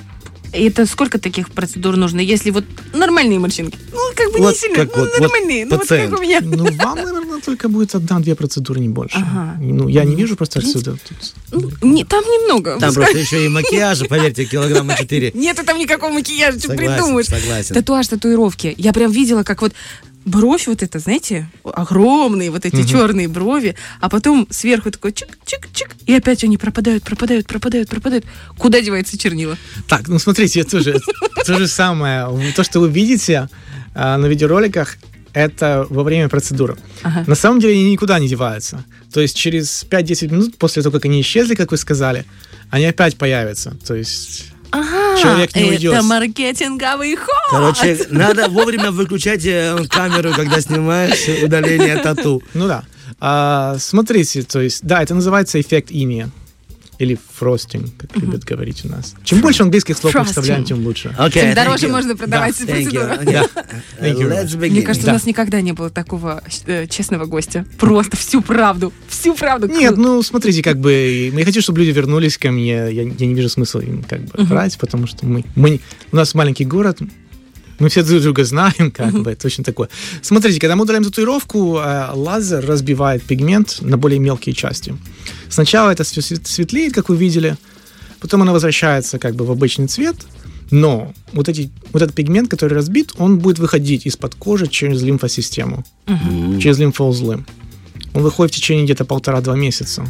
И 0.52 0.64
это 0.64 0.86
сколько 0.86 1.18
таких 1.18 1.50
процедур 1.50 1.96
нужно, 1.96 2.20
если 2.20 2.50
вот 2.50 2.64
нормальные 2.94 3.38
морщинки? 3.38 3.78
Ну, 3.92 3.98
как 4.14 4.32
бы 4.32 4.38
Вот 4.38 4.54
не 4.54 4.58
сильно, 4.58 4.76
как 4.76 4.96
ну, 4.96 5.02
вот- 5.02 5.10
вот 5.12 5.20
нормальные. 5.20 5.66
ну, 5.66 5.76
вот 5.76 5.86
как 5.88 6.18
у 6.18 6.22
меня. 6.22 6.40
Ну, 6.42 6.64
вам, 6.72 6.96
наверное, 6.96 7.40
только 7.40 7.68
будет 7.68 7.94
одна-две 7.94 8.34
процедуры, 8.34 8.80
не 8.80 8.88
больше. 8.88 9.18
Ага. 9.18 9.56
Ну, 9.60 9.88
я 9.88 10.04
не 10.04 10.14
вижу 10.14 10.36
просто 10.36 10.60
отсюда. 10.60 10.96
Ну, 11.52 11.70
не, 11.82 12.04
там 12.04 12.24
немного. 12.24 12.78
Там 12.78 12.94
просто 12.94 13.18
еще 13.18 13.44
и 13.44 13.48
макияжа, 13.48 14.06
поверьте, 14.06 14.44
килограмма 14.44 14.96
4. 14.96 15.32
Нету 15.34 15.64
там 15.64 15.78
никакого 15.78 16.12
макияжа, 16.12 16.58
что 16.58 16.68
придумаешь. 16.74 17.26
согласен. 17.26 17.74
Татуаж, 17.74 18.08
татуировки. 18.08 18.74
Я 18.76 18.92
прям 18.92 19.10
видела, 19.10 19.42
как 19.42 19.62
вот 19.62 19.72
бровь 20.26 20.66
вот 20.66 20.82
это, 20.82 20.98
знаете, 20.98 21.48
огромные 21.64 22.50
вот 22.50 22.66
эти 22.66 22.86
черные 22.86 23.28
брови, 23.28 23.76
а 24.00 24.10
потом 24.10 24.46
сверху 24.50 24.90
такой 24.90 25.12
чик-чик-чик, 25.12 25.92
и 26.04 26.12
опять 26.12 26.44
они 26.44 26.58
пропадают, 26.58 27.04
пропадают, 27.04 27.46
пропадают, 27.46 27.88
пропадают. 27.88 28.26
Куда 28.58 28.80
девается 28.82 29.16
чернила? 29.16 29.56
Так, 29.88 30.08
ну 30.08 30.18
смотрите, 30.18 30.60
это 30.60 30.72
тоже 30.72 31.00
то 31.46 31.58
же 31.58 31.68
самое. 31.68 32.28
То, 32.54 32.64
что 32.64 32.80
вы 32.80 32.90
видите 32.90 33.48
а, 33.94 34.18
на 34.18 34.26
видеороликах, 34.26 34.98
это 35.32 35.86
во 35.90 36.02
время 36.02 36.28
процедуры. 36.28 36.76
Ага. 37.02 37.24
На 37.26 37.34
самом 37.34 37.60
деле 37.60 37.74
они 37.74 37.90
никуда 37.90 38.18
не 38.18 38.26
деваются. 38.26 38.84
То 39.12 39.20
есть 39.20 39.36
через 39.36 39.84
5-10 39.88 40.32
минут 40.32 40.56
после 40.56 40.82
того, 40.82 40.94
как 40.94 41.04
они 41.04 41.20
исчезли, 41.20 41.54
как 41.54 41.70
вы 41.70 41.76
сказали, 41.76 42.24
они 42.70 42.86
опять 42.86 43.16
появятся. 43.16 43.76
То 43.86 43.94
есть 43.94 44.52
Ага, 44.70 45.20
Человек 45.20 45.54
не 45.54 45.64
уйдет. 45.70 45.94
это 45.94 46.02
маркетинговый 46.02 47.16
ход. 47.16 47.28
Короче, 47.50 47.98
надо 48.10 48.48
вовремя 48.48 48.90
выключать 48.90 49.44
э, 49.46 49.76
камеру, 49.88 50.32
когда 50.34 50.60
снимаешь 50.60 51.42
удаление 51.42 51.96
тату. 51.98 52.42
Ну 52.54 52.66
да. 52.66 52.84
А, 53.20 53.76
смотрите, 53.78 54.42
то 54.42 54.60
есть, 54.60 54.82
да, 54.84 55.02
это 55.02 55.14
называется 55.14 55.60
эффект 55.60 55.90
иния. 55.90 56.30
Или 56.98 57.18
фростинг, 57.34 57.90
как 57.98 58.16
любят 58.16 58.44
говорить 58.44 58.84
у 58.84 58.88
нас. 58.88 59.14
Чем 59.24 59.40
больше 59.40 59.62
английских 59.62 59.96
слов 59.98 60.14
вставляем, 60.26 60.64
тем 60.64 60.84
лучше. 60.84 61.14
Okay, 61.18 61.32
Тем 61.32 61.54
дороже 61.54 61.86
you. 61.86 61.90
можно 61.90 62.16
продавать 62.16 62.56
Да, 62.58 62.64
Thank 62.64 62.82
процедуру. 62.84 63.06
you. 63.06 63.24
Да. 63.24 63.48
Uh. 64.00 64.70
Мне 64.70 64.82
кажется, 64.82 65.06
Да. 65.06 65.12
у 65.12 65.14
нас 65.14 65.26
никогда 65.26 65.60
не 65.60 65.72
было 65.72 65.90
такого 65.90 66.42
э, 66.66 66.86
честного 66.86 67.26
гостя. 67.26 67.66
Просто 67.78 68.16
всю 68.16 68.40
правду. 68.40 68.92
Всю 69.08 69.34
правду. 69.34 69.68
Нет, 69.68 69.96
ну 69.96 70.22
смотрите, 70.22 70.62
как 70.62 70.78
бы 70.78 71.30
мы 71.32 71.44
хотим, 71.44 71.62
чтобы 71.62 71.80
люди 71.80 71.90
вернулись 71.90 72.38
ко 72.38 72.50
мне. 72.50 72.72
Я, 72.72 72.88
я 72.88 73.04
не 73.04 73.34
вижу 73.34 73.48
смысла 73.48 73.80
им 73.80 74.02
как 74.02 74.20
бы 74.22 74.44
врать, 74.44 74.78
потому 74.78 75.06
что 75.06 75.26
мы, 75.26 75.44
мы 75.54 75.80
у 76.12 76.16
нас 76.16 76.34
маленький 76.34 76.64
город, 76.64 76.98
мы 77.78 77.88
все 77.88 78.02
друг 78.02 78.22
друга 78.22 78.44
знаем, 78.44 78.90
как 78.90 79.12
бы 79.12 79.34
точно 79.34 79.64
такое. 79.64 79.88
Смотрите, 80.22 80.60
когда 80.60 80.76
мы 80.76 80.82
удаляем 80.82 81.04
татуировку, 81.04 81.78
э, 81.78 82.10
лазер 82.14 82.64
разбивает 82.64 83.22
пигмент 83.22 83.78
на 83.80 83.96
более 83.96 84.18
мелкие 84.18 84.54
части. 84.54 84.96
Сначала 85.48 85.90
это 85.90 86.04
все 86.04 86.20
светлеет, 86.22 86.94
как 86.94 87.08
вы 87.08 87.16
видели, 87.16 87.56
потом 88.20 88.42
она 88.42 88.52
возвращается 88.52 89.18
как 89.18 89.34
бы 89.34 89.44
в 89.44 89.50
обычный 89.50 89.88
цвет, 89.88 90.16
но 90.70 91.12
вот, 91.32 91.48
эти, 91.48 91.70
вот 91.92 92.02
этот 92.02 92.14
пигмент, 92.14 92.50
который 92.50 92.74
разбит, 92.74 93.12
он 93.18 93.38
будет 93.38 93.58
выходить 93.58 94.06
из-под 94.06 94.34
кожи 94.34 94.66
через 94.66 95.02
лимфосистему 95.02 95.84
М. 96.06 96.58
через 96.58 96.78
лимфоузлы. 96.78 97.44
Он 98.14 98.22
выходит 98.22 98.52
в 98.52 98.56
течение 98.56 98.84
где-то 98.84 99.04
полтора-два 99.04 99.54
месяца. 99.54 100.04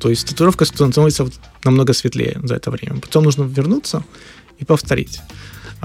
То 0.00 0.10
есть 0.10 0.28
татуировка 0.28 0.66
становится 0.66 1.24
вот 1.24 1.34
намного 1.64 1.94
светлее 1.94 2.38
за 2.42 2.56
это 2.56 2.70
время. 2.70 3.00
Потом 3.00 3.24
нужно 3.24 3.44
вернуться 3.44 4.04
и 4.58 4.64
повторить. 4.64 5.20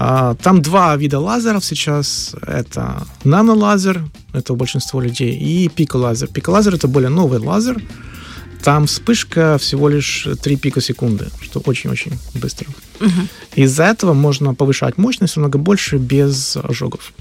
А, 0.02 0.34
Там 0.34 0.62
два 0.62 0.96
вида 0.96 1.18
лазеров 1.18 1.62
сейчас. 1.62 2.34
Это 2.46 3.06
нанолазер, 3.22 4.02
это 4.32 4.54
у 4.54 4.56
большинства 4.56 5.02
людей, 5.02 5.36
и 5.36 5.68
пиколазер. 5.68 6.28
Пиколазер 6.28 6.74
это 6.74 6.88
более 6.88 7.10
новый 7.10 7.38
лазер. 7.38 7.82
Там 8.64 8.86
вспышка 8.86 9.58
всего 9.58 9.90
лишь 9.90 10.26
3 10.42 10.56
пикосекунды, 10.56 11.28
что 11.42 11.60
очень-очень 11.60 12.12
быстро. 12.34 12.66
Из-за 13.54 13.84
этого 13.84 14.14
можно 14.14 14.54
повышать 14.54 14.98
мощность 14.98 15.36
намного 15.36 15.58
больше 15.58 15.96
без 15.96 16.56
ожогов. 16.56 17.12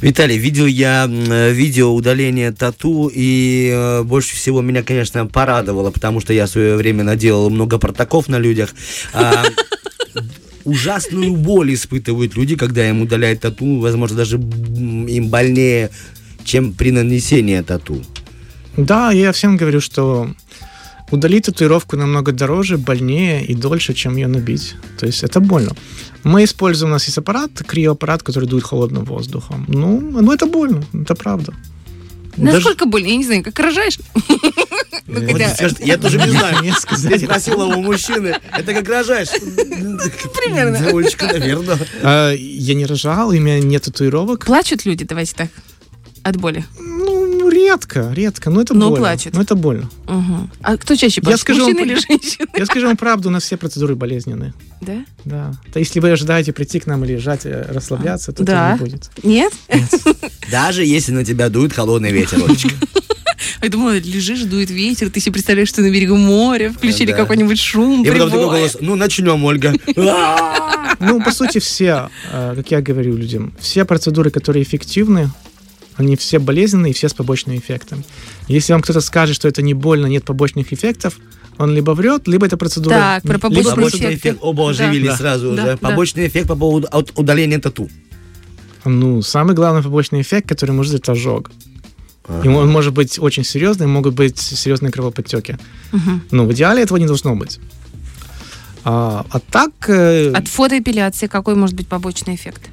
Виталий, 0.00 0.38
видел 0.38 0.66
я 0.66 1.06
видео 1.06 1.94
удаления 1.94 2.52
тату, 2.52 3.10
и 3.14 3.70
э, 3.72 4.02
больше 4.02 4.34
всего 4.36 4.60
меня, 4.60 4.82
конечно, 4.82 5.26
порадовало, 5.26 5.90
потому 5.90 6.20
что 6.20 6.32
я 6.32 6.46
в 6.46 6.50
свое 6.50 6.76
время 6.76 7.04
наделал 7.04 7.48
много 7.50 7.78
протоков 7.78 8.28
на 8.28 8.38
людях. 8.38 8.74
Ужасную 10.64 11.34
боль 11.34 11.74
испытывают 11.74 12.36
люди, 12.36 12.56
когда 12.56 12.88
им 12.88 13.02
удаляют 13.02 13.40
тату, 13.40 13.80
возможно, 13.80 14.16
даже 14.16 14.36
им 14.36 15.28
больнее, 15.28 15.90
чем 16.44 16.72
при 16.72 16.90
нанесении 16.90 17.60
тату. 17.60 18.02
Да, 18.76 19.12
я 19.12 19.32
всем 19.32 19.56
говорю, 19.56 19.80
что 19.80 20.28
удалить 21.10 21.46
татуировку 21.46 21.96
намного 21.96 22.32
дороже, 22.32 22.78
больнее 22.78 23.44
и 23.44 23.54
дольше, 23.54 23.94
чем 23.94 24.16
ее 24.16 24.26
набить. 24.26 24.74
То 24.98 25.06
есть 25.06 25.22
это 25.22 25.40
больно. 25.40 25.72
Мы 26.24 26.44
используем, 26.44 26.90
у 26.90 26.94
нас 26.94 27.04
есть 27.06 27.18
аппарат, 27.18 27.50
криоаппарат, 27.66 28.22
который 28.22 28.48
дует 28.48 28.64
холодным 28.64 29.04
воздухом. 29.04 29.64
Ну, 29.68 30.00
ну 30.00 30.32
это 30.32 30.46
больно, 30.46 30.82
это 30.92 31.14
правда. 31.14 31.52
Насколько 32.36 32.86
больно? 32.86 33.06
Я 33.06 33.16
не 33.16 33.24
знаю, 33.24 33.42
как 33.42 33.58
рожаешь? 33.58 33.98
Ну, 35.06 35.20
я 35.20 35.98
тоже 35.98 36.18
не 36.18 36.30
знаю. 36.30 36.62
Не 36.62 36.72
сказать. 36.72 37.20
Я 37.20 37.26
спросил 37.26 37.60
у 37.60 37.82
мужчины, 37.82 38.36
это 38.56 38.72
как 38.72 38.88
рожаешь? 38.88 39.28
Примерно. 39.30 40.78
Девочка, 40.78 41.26
наверное. 41.26 41.78
А, 42.02 42.32
Я 42.32 42.74
не 42.74 42.86
рожал, 42.86 43.28
у 43.28 43.32
меня 43.32 43.60
нет 43.60 43.82
татуировок. 43.82 44.46
Плачут 44.46 44.86
люди, 44.86 45.04
давайте 45.04 45.34
так, 45.34 45.48
от 46.22 46.36
боли. 46.36 46.64
Ну, 47.44 47.50
редко, 47.50 48.10
редко. 48.14 48.48
Но 48.50 48.60
это 48.62 48.72
Но 48.74 48.88
больно. 48.88 48.96
плачут. 49.04 49.34
Но 49.34 49.42
это 49.42 49.54
больно. 49.54 49.90
Мгм. 50.08 50.50
А 50.62 50.76
кто 50.78 50.96
чаще 50.96 51.20
Я 51.20 51.22
плачет, 51.24 51.40
скажу 51.40 51.64
вам 51.64 51.72
мужчина 51.72 51.86
или 51.92 51.94
женщина? 52.00 52.46
Я 52.56 52.64
скажу 52.66 52.86
вам 52.86 52.96
правду, 52.96 53.28
у 53.28 53.32
нас 53.32 53.42
все 53.42 53.56
процедуры 53.58 53.94
болезненные. 53.96 54.54
Да? 54.80 55.04
Да. 55.24 55.52
То 55.72 55.78
если 55.78 56.00
вы 56.00 56.10
ожидаете 56.10 56.52
прийти 56.52 56.80
к 56.80 56.86
нам 56.86 57.04
и 57.04 57.08
лежать, 57.08 57.42
э, 57.44 57.66
расслабляться, 57.68 58.32
то 58.32 58.44
Да. 58.44 58.74
этого 58.74 58.86
не 58.86 58.92
будет. 58.92 59.10
Нет? 59.22 59.52
Даже 60.50 60.84
если 60.84 61.12
на 61.12 61.24
тебя 61.24 61.48
дует 61.50 61.72
холодный 61.74 62.12
ветер, 62.12 62.42
Олечка. 62.42 62.70
Я 63.62 63.68
думала, 63.68 63.96
лежишь, 63.98 64.42
дует 64.42 64.70
ветер, 64.70 65.10
ты 65.10 65.20
себе 65.20 65.32
представляешь, 65.32 65.68
что 65.68 65.82
на 65.82 65.90
берегу 65.90 66.16
моря, 66.16 66.70
включили 66.70 67.10
Да. 67.12 67.16
какой-нибудь 67.18 67.58
шум, 67.58 68.02
И 68.04 68.10
потом 68.10 68.30
такой 68.30 68.44
голос, 68.46 68.76
ну 68.80 68.94
начнем, 68.94 69.42
Ольга. 69.44 69.72
А! 69.96 70.94
Ну, 71.00 71.22
по 71.22 71.30
сути, 71.32 71.58
все, 71.58 72.08
э, 72.32 72.54
как 72.56 72.70
я 72.70 72.80
говорю 72.80 73.16
людям, 73.16 73.52
все 73.58 73.84
процедуры, 73.84 74.30
которые 74.30 74.62
эффективны, 74.62 75.30
они 75.96 76.16
все 76.16 76.38
болезненные 76.38 76.90
и 76.90 76.94
все 76.94 77.08
с 77.08 77.14
побочными 77.14 77.56
эффектами. 77.58 78.04
Если 78.48 78.72
вам 78.72 78.82
кто-то 78.82 79.00
скажет, 79.00 79.36
что 79.36 79.48
это 79.48 79.62
не 79.62 79.74
больно, 79.74 80.06
нет 80.06 80.24
побочных 80.24 80.72
эффектов, 80.72 81.18
он 81.58 81.72
либо 81.74 81.92
врет, 81.92 82.26
либо 82.26 82.46
эта 82.46 82.56
процедура... 82.56 82.94
Так, 82.94 83.22
про 83.22 83.38
процедура- 83.38 83.74
Побочный 83.76 83.98
эффекты. 84.08 84.28
эффект, 84.30 84.38
оба 84.42 84.64
Да. 84.64 84.70
оживились 84.70 85.08
Да. 85.10 85.16
сразу 85.16 85.46
Да, 85.48 85.52
уже. 85.52 85.62
да. 85.72 85.76
Побочный 85.76 86.26
эффект 86.26 86.48
по 86.48 86.56
поводу 86.56 86.88
от 86.90 87.12
удаления 87.16 87.58
тату. 87.60 87.88
Ну, 88.84 89.22
самый 89.22 89.54
главный 89.54 89.82
побочный 89.82 90.20
эффект, 90.20 90.48
который 90.48 90.72
может 90.72 90.92
быть, 90.92 91.02
это 91.02 91.12
ожог. 91.12 91.50
И 92.42 92.48
он 92.48 92.70
может 92.70 92.92
быть 92.94 93.18
очень 93.18 93.44
серьезный, 93.44 93.86
могут 93.86 94.14
быть 94.14 94.38
серьезные 94.38 94.90
кровоподтеки. 94.90 95.58
Мгм. 95.92 96.22
Но 96.30 96.44
в 96.46 96.52
идеале 96.52 96.82
этого 96.82 96.96
не 96.98 97.06
должно 97.06 97.36
быть. 97.36 97.60
А, 98.82 99.24
а 99.30 99.40
так 99.40 99.70
э, 99.88 100.30
От 100.32 100.48
фотоэпиляции 100.48 101.26
какой 101.26 101.54
может 101.54 101.76
быть 101.76 101.86
побочный 101.88 102.34
эффект? 102.34 102.68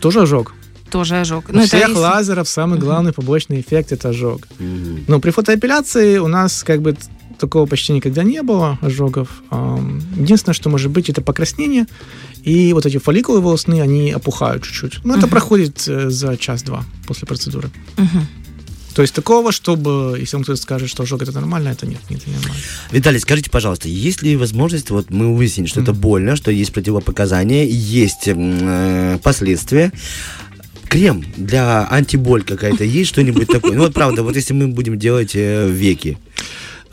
тоже 0.00 0.22
ожог. 0.22 0.54
Тоже 0.90 1.20
ожог. 1.20 1.48
У 1.48 1.52
Ну, 1.52 1.58
это 1.60 1.68
всех 1.68 1.88
если- 1.88 2.00
лазеров 2.00 2.48
самый 2.48 2.78
главный 2.78 3.12
побочный 3.12 3.60
эффект 3.60 3.92
это 3.92 4.08
ожог. 4.10 4.46
Но 5.08 5.20
при 5.20 5.30
фотоэпиляции 5.30 6.18
у 6.18 6.28
нас 6.28 6.62
как 6.64 6.82
бы 6.82 6.96
такого 7.38 7.66
почти 7.66 7.92
никогда 7.94 8.22
не 8.22 8.42
было 8.42 8.78
ожогов. 8.82 9.28
Единственное, 10.16 10.54
что 10.54 10.68
может 10.68 10.90
быть, 10.90 11.08
это 11.08 11.22
покраснение. 11.22 11.86
И 12.42 12.72
вот 12.72 12.86
эти 12.86 12.98
фолликулы 12.98 13.40
волосные, 13.40 13.82
они 13.82 14.10
опухают 14.12 14.62
чуть-чуть. 14.64 15.04
Но 15.04 15.14
это 15.14 15.22
Мгм. 15.26 15.30
проходит 15.30 15.84
э, 15.88 16.10
за 16.10 16.36
час-два 16.36 16.84
после 17.06 17.26
процедуры. 17.26 17.70
То 18.94 19.02
есть 19.02 19.14
такого, 19.14 19.52
чтобы, 19.52 20.16
если 20.18 20.36
вам 20.36 20.42
кто-то 20.42 20.60
скажет, 20.60 20.88
что 20.90 21.04
ожог 21.04 21.22
это 21.22 21.32
нормально, 21.32 21.68
это 21.68 21.86
нет, 21.86 22.00
нет, 22.10 22.20
это 22.22 22.30
не 22.30 22.36
нормально. 22.36 22.60
Виталий, 22.90 23.20
скажите, 23.20 23.48
пожалуйста, 23.48 23.88
есть 23.88 24.20
ли 24.22 24.36
возможность, 24.36 24.90
вот 24.90 25.10
мы 25.10 25.34
выяснили, 25.36 25.68
что 25.68 25.80
это 25.80 25.92
больно, 25.92 26.34
что 26.34 26.50
есть 26.50 26.72
противопоказания, 26.72 27.64
есть 27.66 28.24
э, 28.26 29.18
последствия. 29.22 29.92
Крем 30.90 31.24
для 31.36 31.86
антиболь 31.88 32.42
какая-то 32.42 32.82
есть 32.84 33.10
что-нибудь 33.10 33.46
такое? 33.46 33.72
Ну 33.72 33.84
вот 33.84 33.94
правда, 33.94 34.22
вот 34.24 34.34
если 34.34 34.52
мы 34.54 34.66
будем 34.66 34.98
делать 34.98 35.32
э, 35.34 35.68
веки, 35.70 36.18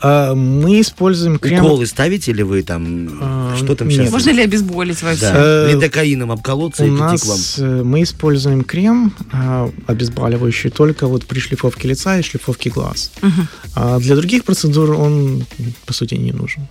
А, 0.00 0.34
Мы 0.36 0.80
используем 0.80 1.40
крем... 1.40 1.64
уколы 1.64 1.84
ставите 1.84 2.32
ли 2.32 2.44
вы 2.44 2.62
там? 2.62 3.08
А, 3.20 3.56
что 3.56 3.74
там 3.74 3.88
нет. 3.88 3.98
сейчас? 3.98 4.12
Можно 4.12 4.30
ли 4.30 4.42
обезболить 4.44 5.02
вообще? 5.02 5.20
Да. 5.22 5.34
Э, 5.36 5.72
Лидокаином 5.72 6.30
обколоться 6.30 6.84
У 6.84 6.86
и 6.86 6.90
прийти 6.90 7.16
к 7.18 7.26
вам. 7.26 7.36
нас 7.36 7.56
э, 7.58 7.82
мы 7.82 8.02
используем 8.04 8.62
крем 8.62 9.12
а, 9.32 9.68
обезболивающий 9.88 10.70
только 10.70 11.08
вот 11.08 11.26
при 11.26 11.40
шлифовке 11.40 11.88
лица 11.88 12.16
и 12.18 12.22
шлифовке 12.22 12.70
глаз. 12.70 13.10
Мгм. 13.20 13.48
А 13.74 13.98
для 13.98 14.14
других 14.14 14.44
процедур 14.44 14.92
он, 14.92 15.44
по 15.86 15.92
сути, 15.92 16.14
не 16.14 16.30
нужен. 16.30 16.68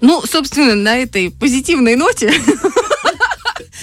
Ну, 0.00 0.22
собственно, 0.24 0.76
на 0.76 0.96
этой 0.96 1.32
позитивной 1.32 1.96
ноте 1.96 2.32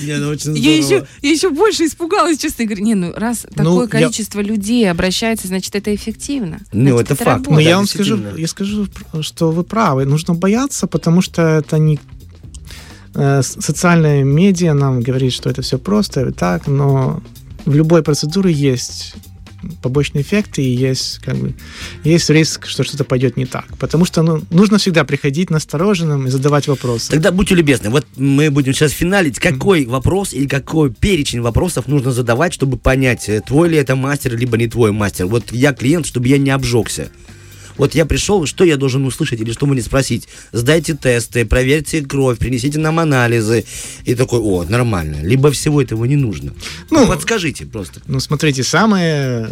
Не, 0.01 0.17
ну 0.17 0.29
очень 0.29 0.55
я 0.57 0.75
еще, 0.77 1.05
я 1.21 1.31
еще 1.31 1.49
больше 1.49 1.85
испугалась, 1.85 2.37
честно 2.37 2.65
говоря. 2.65 2.83
Не, 2.83 2.95
ну 2.95 3.13
раз 3.15 3.45
Ну, 3.55 3.55
такое 3.81 3.83
я- 3.83 3.87
количество 3.87 4.39
людей 4.41 4.89
обращается, 4.89 5.47
значит, 5.47 5.75
это 5.75 5.93
эффективно. 5.95 6.59
Ну, 6.71 6.91
Значит, 6.91 7.11
это 7.11 7.15
факт. 7.15 7.27
Но 7.27 7.33
Ну, 7.35 7.49
работает. 7.51 7.67
я 7.69 7.75
вам 7.77 7.87
скажу, 7.87 8.19
я 8.37 8.47
скажу, 8.47 8.87
что 9.21 9.51
вы 9.51 9.63
правы. 9.63 10.05
Нужно 10.05 10.33
бояться, 10.33 10.87
потому 10.87 11.21
что 11.21 11.41
это 11.41 11.77
не 11.77 11.99
э, 13.13 13.41
с- 13.41 13.57
социальная 13.61 14.23
медиа 14.23 14.73
нам 14.73 15.01
говорит, 15.01 15.31
что 15.33 15.49
это 15.49 15.61
все 15.61 15.77
просто 15.77 16.27
и 16.27 16.31
так, 16.33 16.67
но 16.67 17.21
в 17.65 17.73
любой 17.73 18.03
процедуре 18.03 18.51
есть 18.51 19.15
побочные 19.81 20.23
эффекты 20.23 20.63
и 20.63 20.69
есть 20.69 21.19
как 21.19 21.35
бы 21.37 21.53
есть 22.03 22.29
риск, 22.29 22.67
что 22.67 22.83
что-то 22.83 23.03
пойдет 23.03 23.37
не 23.37 23.45
так. 23.45 23.65
Потому 23.77 24.05
что 24.05 24.21
ну, 24.21 24.41
нужно 24.49 24.77
всегда 24.77 25.03
приходить 25.03 25.49
настороженным 25.49 26.27
и 26.27 26.29
задавать 26.29 26.67
вопросы. 26.67 27.11
Тогда 27.11 27.31
будьте 27.31 27.55
любезны, 27.55 27.89
вот 27.89 28.05
мы 28.15 28.51
будем 28.51 28.73
сейчас 28.73 28.91
финалить. 28.91 29.39
Какой 29.39 29.85
вопрос 29.85 30.33
или 30.33 30.47
какой 30.47 30.91
перечень 30.93 31.41
вопросов 31.41 31.87
нужно 31.87 32.11
задавать, 32.11 32.53
чтобы 32.53 32.77
понять, 32.77 33.29
э, 33.29 33.41
твой 33.41 33.69
ли 33.69 33.77
это 33.77 33.95
мастер, 33.95 34.35
либо 34.35 34.57
не 34.57 34.67
твой 34.67 34.91
мастер? 34.91 35.25
Вот 35.25 35.51
я 35.51 35.73
клиент, 35.73 36.05
чтобы 36.05 36.27
я 36.27 36.37
не 36.37 36.49
обжегся. 36.49 37.09
Вот 37.77 37.95
я 37.95 38.05
пришел, 38.05 38.45
что 38.45 38.63
я 38.63 38.77
должен 38.77 39.05
услышать 39.05 39.41
или 39.41 39.51
что 39.51 39.65
мне 39.65 39.81
спросить? 39.81 40.27
Сдайте 40.51 40.95
тесты, 40.95 41.45
проверьте 41.45 42.01
кровь, 42.01 42.37
принесите 42.37 42.79
нам 42.79 42.99
анализы. 42.99 43.65
И 44.05 44.15
такой, 44.15 44.39
о, 44.39 44.63
нормально. 44.63 45.17
Либо 45.21 45.51
всего 45.51 45.81
этого 45.81 46.05
не 46.05 46.15
нужно. 46.15 46.53
Ну, 46.91 47.01
Ну, 47.01 47.07
подскажите 47.07 47.65
просто. 47.65 48.01
Ну, 48.07 48.19
смотрите, 48.19 48.63
самый, 48.63 49.47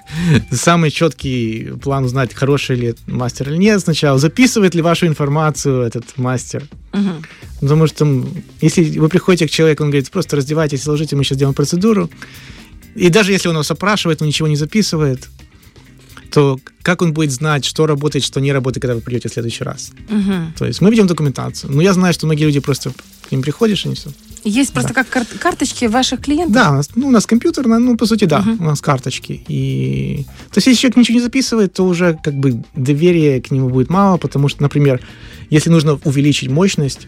самый 0.52 0.90
четкий 0.90 1.72
план 1.82 2.04
узнать, 2.04 2.34
хороший 2.34 2.76
ли 2.76 2.94
мастер 3.06 3.50
или 3.50 3.56
нет, 3.56 3.80
сначала 3.80 4.18
записывает 4.18 4.74
ли 4.74 4.82
вашу 4.82 5.06
информацию 5.06 5.82
этот 5.82 6.16
мастер. 6.16 6.64
Мгм. 6.92 7.24
Потому 7.60 7.86
что 7.86 8.24
если 8.60 8.98
вы 8.98 9.08
приходите 9.08 9.46
к 9.46 9.50
человеку, 9.50 9.82
он 9.82 9.90
говорит, 9.90 10.10
просто 10.10 10.36
раздевайтесь, 10.36 10.86
ложите, 10.86 11.16
мы 11.16 11.24
сейчас 11.24 11.36
сделаем 11.36 11.54
процедуру. 11.54 12.10
И 12.94 13.08
даже 13.08 13.32
если 13.32 13.48
он 13.48 13.56
вас 13.56 13.70
опрашивает, 13.70 14.20
но 14.20 14.26
ничего 14.26 14.48
не 14.48 14.56
записывает, 14.56 15.28
то 16.34 16.58
как 16.82 17.00
он 17.02 17.12
будет 17.12 17.30
знать, 17.30 17.64
что 17.64 17.86
работает, 17.86 18.24
что 18.24 18.40
не 18.40 18.52
работает, 18.52 18.82
когда 18.82 18.94
вы 18.96 19.00
придете 19.00 19.28
в 19.28 19.32
следующий 19.32 19.62
раз? 19.64 19.92
Мгм. 20.08 20.52
То 20.58 20.66
есть 20.66 20.80
мы 20.80 20.90
ведем 20.90 21.06
документацию. 21.06 21.72
Но 21.72 21.80
я 21.80 21.92
знаю, 21.92 22.12
что 22.12 22.26
многие 22.26 22.44
люди 22.44 22.58
просто 22.60 22.90
к 22.90 23.30
ним 23.32 23.40
приходишь, 23.42 23.84
и 23.84 23.88
они 23.88 23.94
все. 23.94 24.10
Есть 24.42 24.72
просто 24.72 24.92
как 24.92 25.08
кар- 25.08 25.26
карточки 25.38 25.84
ваших 25.86 26.20
клиентов. 26.20 26.52
Да, 26.52 26.70
у 26.72 26.74
нас, 26.74 26.90
ну, 26.96 27.06
у 27.06 27.10
нас 27.10 27.24
компьютер, 27.26 27.66
ну, 27.68 27.96
по 27.96 28.06
сути, 28.06 28.24
да, 28.26 28.40
Мгм. 28.40 28.60
у 28.60 28.64
нас 28.64 28.80
карточки. 28.80 29.44
И... 29.48 30.26
То 30.50 30.58
есть, 30.58 30.66
если 30.66 30.80
человек 30.80 30.96
ничего 30.96 31.18
не 31.18 31.22
записывает, 31.22 31.72
то 31.72 31.84
уже 31.86 32.18
как 32.24 32.34
бы 32.34 32.62
доверия 32.74 33.40
к 33.40 33.52
нему 33.52 33.68
будет 33.70 33.88
мало, 33.88 34.16
потому 34.18 34.48
что, 34.48 34.60
например, 34.62 35.00
если 35.50 35.70
нужно 35.70 36.00
увеличить 36.04 36.50
мощность, 36.50 37.06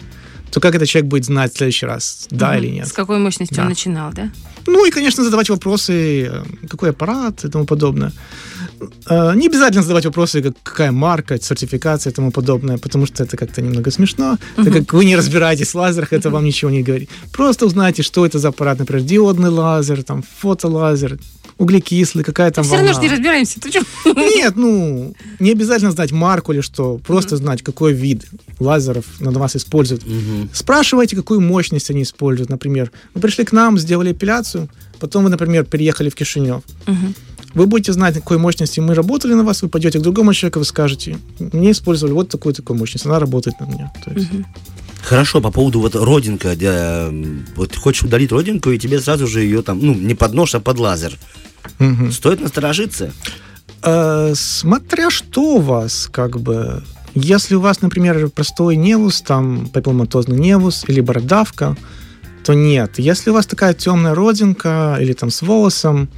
то 0.52 0.60
как 0.60 0.74
этот 0.76 0.88
человек 0.88 1.10
будет 1.10 1.24
знать 1.24 1.52
в 1.52 1.56
следующий 1.56 1.86
раз, 1.86 2.28
да 2.30 2.50
Мгм. 2.52 2.58
или 2.58 2.70
нет? 2.74 2.86
С 2.88 2.92
какой 2.92 3.18
мощностью 3.18 3.56
Да. 3.56 3.62
он 3.62 3.68
начинал, 3.70 4.12
да? 4.14 4.30
Ну 4.68 4.86
и, 4.86 4.90
конечно, 4.90 5.22
задавать 5.24 5.50
вопросы, 5.50 5.92
э, 6.26 6.42
какой 6.68 6.90
аппарат 6.90 7.44
и 7.44 7.48
тому 7.48 7.66
подобное. 7.66 8.12
Э, 9.08 9.34
Не 9.34 9.46
обязательно 9.46 9.82
задавать 9.82 10.04
вопросы, 10.06 10.42
как, 10.42 10.54
какая 10.62 10.92
марка, 10.92 11.40
сертификация 11.40 12.10
и 12.10 12.14
тому 12.14 12.30
подобное, 12.30 12.78
потому 12.78 13.06
что 13.06 13.24
это 13.24 13.36
как-то 13.36 13.62
немного 13.62 13.90
смешно. 13.90 14.38
Так 14.56 14.72
как 14.72 14.92
вы 14.92 15.04
не 15.04 15.16
разбираетесь 15.16 15.70
в 15.72 15.74
лазерах, 15.76 16.12
это 16.12 16.30
вам 16.30 16.44
ничего 16.44 16.70
не 16.70 16.82
говорит. 16.82 17.10
Просто 17.32 17.66
узнайте, 17.66 18.02
что 18.02 18.24
это 18.26 18.38
за 18.38 18.48
аппарат, 18.48 18.78
например, 18.78 19.02
диодный 19.04 19.50
лазер, 19.50 20.02
там, 20.02 20.22
фотолазер, 20.22 21.18
углекислый, 21.58 22.22
какая-то 22.24 22.62
Все 22.62 22.72
равно 22.72 22.88
волна. 22.92 23.02
же 23.02 23.08
не 23.08 23.14
разбираемся. 23.14 23.60
Ты? 23.60 23.70
Нет, 24.04 24.56
ну, 24.56 25.14
не 25.40 25.52
обязательно 25.52 25.90
знать 25.90 26.12
марку 26.12 26.52
или 26.52 26.60
что, 26.60 26.98
просто 27.06 27.36
знать, 27.36 27.62
какой 27.62 27.94
вид 27.94 28.26
лазеров 28.60 29.04
надо 29.20 29.38
вас 29.38 29.56
используют. 29.56 30.06
Мгм. 30.06 30.50
Спрашивайте, 30.52 31.16
какую 31.16 31.40
мощность 31.40 31.90
они 31.90 32.02
используют, 32.02 32.50
например. 32.50 32.90
Вы 33.14 33.20
пришли 33.22 33.44
к 33.44 33.52
нам, 33.52 33.78
сделали 33.78 34.12
эпиляцию, 34.12 34.68
потом 35.00 35.24
вы, 35.24 35.30
например, 35.30 35.64
переехали 35.64 36.10
в 36.10 36.14
Кишинев. 36.14 36.62
Мгм. 36.86 37.14
Вы 37.56 37.66
будете 37.66 37.94
знать, 37.94 38.14
на 38.14 38.20
какой 38.20 38.36
мощности 38.36 38.80
мы 38.80 38.94
работали 38.94 39.32
на 39.32 39.42
вас, 39.42 39.62
вы 39.62 39.70
пойдете 39.70 39.98
к 39.98 40.02
другому 40.02 40.34
человеку, 40.34 40.58
вы 40.58 40.66
скажете, 40.66 41.16
мне 41.38 41.70
использовали 41.70 42.12
вот 42.12 42.28
такую-такую 42.28 42.78
мощность, 42.78 43.06
она 43.06 43.18
работает 43.18 43.58
на 43.60 43.64
меня. 43.64 43.90
То 44.04 44.12
есть, 44.12 44.28
Хорошо, 45.02 45.40
по 45.40 45.50
поводу 45.50 45.80
вот 45.80 45.94
родинка, 45.94 46.48
м, 46.48 47.46
вот 47.56 47.74
хочешь 47.76 48.02
удалить 48.02 48.30
родинку, 48.30 48.70
и 48.70 48.78
тебе 48.78 49.00
сразу 49.00 49.26
же 49.26 49.40
ее 49.40 49.62
там, 49.62 49.78
ну, 49.80 49.94
не 49.94 50.14
под 50.14 50.34
нож, 50.34 50.54
а 50.54 50.60
под 50.60 50.78
лазер. 50.78 51.16
мгм. 51.78 52.12
Стоит 52.12 52.40
насторожиться? 52.40 53.10
Э, 53.82 54.34
смотря 54.34 55.10
что 55.10 55.56
у 55.56 55.60
вас, 55.60 56.08
как 56.12 56.38
бы. 56.40 56.82
Если 57.14 57.54
у 57.54 57.60
вас, 57.60 57.80
например, 57.80 58.28
простой 58.28 58.76
невус, 58.76 59.22
там 59.22 59.68
папилломатозный 59.72 60.38
невус 60.38 60.84
или 60.88 61.00
бородавка, 61.00 61.76
то 62.44 62.52
нет. 62.52 62.98
Если 62.98 63.30
у 63.30 63.34
вас 63.34 63.46
такая 63.46 63.72
темная 63.74 64.14
родинка 64.14 64.98
или 65.00 65.14
там 65.14 65.30
с 65.30 65.40
волосом, 65.40 66.08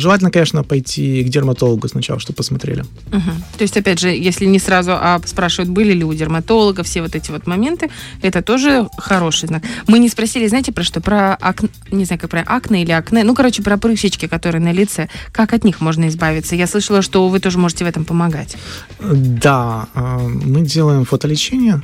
желательно, 0.00 0.30
конечно, 0.30 0.64
пойти 0.64 1.22
к 1.24 1.28
дерматологу 1.28 1.88
сначала, 1.88 2.18
чтобы 2.20 2.36
посмотрели. 2.36 2.84
Мгм. 3.12 3.32
То 3.56 3.62
есть, 3.62 3.76
опять 3.76 3.98
же, 3.98 4.08
если 4.08 4.46
не 4.46 4.58
сразу, 4.58 4.92
а 4.92 5.20
спрашивают, 5.24 5.70
были 5.70 5.92
ли 5.92 6.04
у 6.04 6.12
дерматолога 6.14 6.82
все 6.82 7.02
вот 7.02 7.14
эти 7.14 7.30
вот 7.30 7.46
моменты, 7.46 7.90
это 8.22 8.42
тоже 8.42 8.88
хороший 8.96 9.48
знак. 9.48 9.62
Мы 9.86 9.98
не 9.98 10.08
спросили, 10.08 10.46
знаете, 10.48 10.72
про 10.72 10.82
что? 10.82 11.00
Про 11.00 11.34
акне, 11.34 11.68
не 11.90 12.04
знаю, 12.04 12.20
как 12.20 12.30
про 12.30 12.40
акне 12.40 12.82
или 12.82 12.92
акне, 12.92 13.24
ну, 13.24 13.34
короче, 13.34 13.62
про 13.62 13.76
прыщички, 13.76 14.26
которые 14.26 14.62
на 14.62 14.72
лице. 14.72 15.08
Как 15.32 15.52
от 15.52 15.64
них 15.64 15.80
можно 15.80 16.08
избавиться? 16.08 16.56
Я 16.56 16.66
слышала, 16.66 17.02
что 17.02 17.28
вы 17.28 17.40
тоже 17.40 17.58
можете 17.58 17.84
в 17.84 17.88
этом 17.88 18.04
помогать. 18.04 18.56
Да, 19.00 19.88
э, 19.94 20.18
мы 20.26 20.62
делаем 20.62 21.04
фотолечение. 21.04 21.80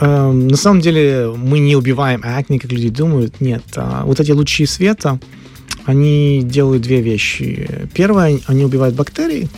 Э, 0.00 0.32
На 0.32 0.56
самом 0.56 0.80
деле 0.80 1.32
мы 1.36 1.58
не 1.58 1.76
убиваем 1.76 2.20
акне, 2.24 2.58
как 2.58 2.72
люди 2.72 2.88
думают. 2.88 3.40
Нет. 3.40 3.62
А 3.76 4.04
Вот 4.04 4.20
эти 4.20 4.32
лучи 4.32 4.66
света, 4.66 5.18
они 5.86 6.42
делают 6.44 6.82
две 6.82 7.00
вещи. 7.00 7.88
Первое, 7.94 8.40
они 8.46 8.64
убивают 8.64 8.94
бактерии, 8.94 9.48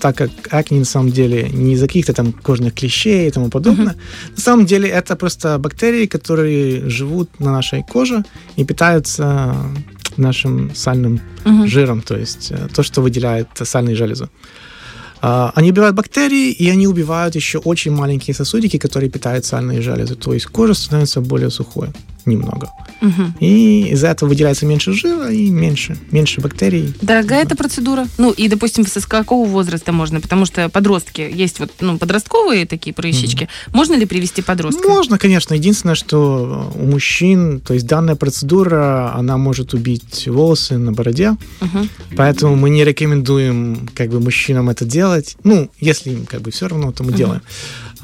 так 0.00 0.16
как 0.16 0.30
акне 0.50 0.78
на 0.78 0.84
самом 0.84 1.10
деле 1.10 1.48
не 1.52 1.72
из-за 1.74 1.86
каких-то 1.86 2.12
там 2.12 2.32
кожных 2.32 2.74
клещей 2.74 3.28
и 3.28 3.30
тому 3.30 3.48
подобное. 3.50 3.96
На 4.36 4.40
самом 4.40 4.66
деле 4.66 4.88
это 4.88 5.16
просто 5.16 5.58
бактерии, 5.58 6.06
которые 6.06 6.88
живут 6.88 7.40
на 7.40 7.50
нашей 7.52 7.82
коже 7.82 8.24
и 8.56 8.64
питаются 8.64 9.54
нашим 10.16 10.74
сальным 10.74 11.20
Мгм. 11.44 11.66
жиром, 11.66 12.00
то 12.02 12.16
есть 12.16 12.52
э, 12.52 12.68
то, 12.72 12.82
что 12.84 13.02
выделяет 13.02 13.48
сальные 13.62 13.96
железы. 13.96 14.28
А, 15.20 15.52
Они 15.56 15.70
убивают 15.70 15.96
бактерии, 15.96 16.52
и 16.52 16.70
они 16.70 16.86
убивают 16.86 17.34
еще 17.34 17.58
очень 17.58 17.90
маленькие 17.92 18.34
сосудики, 18.34 18.76
которые 18.78 19.10
питают 19.10 19.44
сальные 19.44 19.82
железы. 19.82 20.14
То 20.14 20.32
есть 20.34 20.46
кожа 20.46 20.74
становится 20.74 21.20
более 21.20 21.50
сухой 21.50 21.88
немного. 22.26 22.70
Мгм. 23.00 23.34
И 23.40 23.88
из-за 23.90 24.08
этого 24.08 24.28
выделяется 24.28 24.66
меньше 24.66 24.92
жира 24.92 25.30
и 25.30 25.50
меньше, 25.50 25.96
меньше 26.10 26.40
бактерий. 26.40 26.94
Дорогая 27.02 27.44
эта 27.44 27.56
процедура? 27.56 28.06
Ну, 28.18 28.30
и, 28.30 28.48
допустим, 28.48 28.86
с 28.86 29.06
какого 29.06 29.46
возраста 29.46 29.92
можно? 29.92 30.20
Потому 30.20 30.46
что 30.46 30.68
подростки, 30.68 31.20
есть 31.20 31.60
вот, 31.60 31.72
ну, 31.80 31.98
подростковые 31.98 32.66
такие 32.66 32.94
прыщички. 32.94 33.48
Можно 33.72 33.94
ли 33.94 34.06
привести 34.06 34.42
подростка? 34.42 34.88
Можно, 34.88 35.18
конечно. 35.18 35.54
Единственное, 35.54 35.94
что 35.94 36.72
у 36.74 36.86
мужчин, 36.86 37.60
то 37.60 37.74
есть 37.74 37.86
данная 37.86 38.16
процедура, 38.16 39.12
она 39.14 39.36
может 39.36 39.74
убить 39.74 40.26
волосы 40.26 40.78
на 40.78 40.92
бороде, 40.92 41.36
Мгм. 41.60 41.88
Поэтому 42.16 42.56
мы 42.56 42.70
не 42.70 42.84
рекомендуем 42.84 43.88
как 43.94 44.10
бы 44.10 44.20
мужчинам 44.20 44.68
это 44.68 44.84
делать. 44.84 45.36
Ну, 45.44 45.70
если 45.80 46.10
им 46.10 46.26
как 46.26 46.42
бы 46.42 46.50
все 46.50 46.68
равно, 46.68 46.92
то 46.92 47.02
мы 47.04 47.12
делаем. 47.12 47.42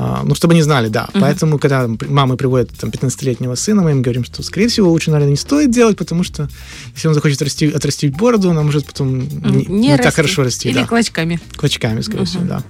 А, 0.02 0.22
ну, 0.24 0.34
чтобы 0.34 0.54
они 0.54 0.62
знали, 0.62 0.88
да. 0.88 1.10
Поэтому, 1.12 1.58
когда 1.58 1.86
мамы 2.08 2.38
приводят 2.38 2.70
там 2.70 2.88
15-летнего 2.88 3.54
сына, 3.54 3.82
мы 3.82 3.90
им 3.90 4.00
говорим, 4.00 4.24
что, 4.24 4.42
скорее 4.42 4.68
всего, 4.68 4.90
лучше, 4.90 5.10
наверное, 5.10 5.32
не 5.32 5.36
стоит 5.36 5.70
делать, 5.70 5.98
потому 5.98 6.24
что 6.24 6.48
если 6.94 7.08
он 7.08 7.12
захочет 7.12 7.42
расти, 7.42 7.68
отрастить 7.68 8.16
бороду, 8.16 8.50
она 8.50 8.62
может 8.62 8.86
потом 8.86 9.18
не, 9.18 9.66
не 9.66 9.90
так 9.90 10.06
расти. 10.06 10.16
хорошо 10.16 10.44
расти. 10.44 10.70
Или 10.70 10.78
да. 10.78 10.86
клочками. 10.86 11.38
Клочками, 11.54 12.00
скорее 12.00 12.24
всего, 12.24 12.44
да. 12.44 12.62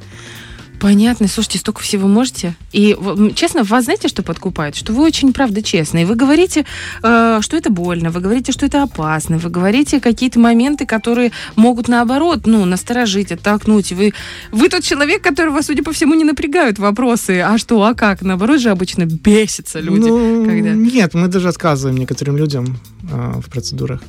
Понятно. 0.80 1.28
Слушайте, 1.28 1.58
столько 1.58 1.82
всего 1.82 2.08
можете. 2.08 2.56
И, 2.72 2.96
честно, 3.34 3.64
вас 3.64 3.84
знаете, 3.84 4.08
что 4.08 4.22
подкупает? 4.22 4.74
Что 4.74 4.94
вы 4.94 5.02
очень, 5.02 5.34
правда, 5.34 5.62
честные. 5.62 6.06
Вы 6.06 6.14
говорите, 6.14 6.64
э, 7.02 7.38
что 7.42 7.56
это 7.56 7.70
больно, 7.70 8.10
вы 8.10 8.20
говорите, 8.20 8.50
что 8.50 8.64
это 8.64 8.82
опасно, 8.82 9.36
вы 9.36 9.50
говорите 9.50 10.00
какие-то 10.00 10.40
моменты, 10.40 10.86
которые 10.86 11.32
могут, 11.54 11.88
наоборот, 11.88 12.46
ну, 12.46 12.64
насторожить, 12.64 13.30
оттолкнуть. 13.30 13.92
Вы, 13.92 14.14
вы 14.52 14.70
тот 14.70 14.82
человек, 14.82 15.22
которого, 15.22 15.60
судя 15.60 15.82
по 15.82 15.92
всему, 15.92 16.14
не 16.14 16.24
напрягают 16.24 16.78
вопросы. 16.78 17.40
А 17.40 17.58
что, 17.58 17.82
а 17.84 17.92
как? 17.92 18.22
Наоборот 18.22 18.60
же 18.60 18.70
обычно 18.70 19.04
бесятся 19.04 19.80
люди. 19.80 20.08
Ну, 20.08 20.46
когда... 20.46 20.70
Нет, 20.70 21.12
мы 21.12 21.28
даже 21.28 21.48
отказываем 21.48 21.98
некоторым 21.98 22.38
людям 22.38 22.78
а, 23.12 23.38
в 23.40 23.50
процедурах. 23.50 24.02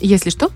Если 0.00 0.30
что? 0.30 0.52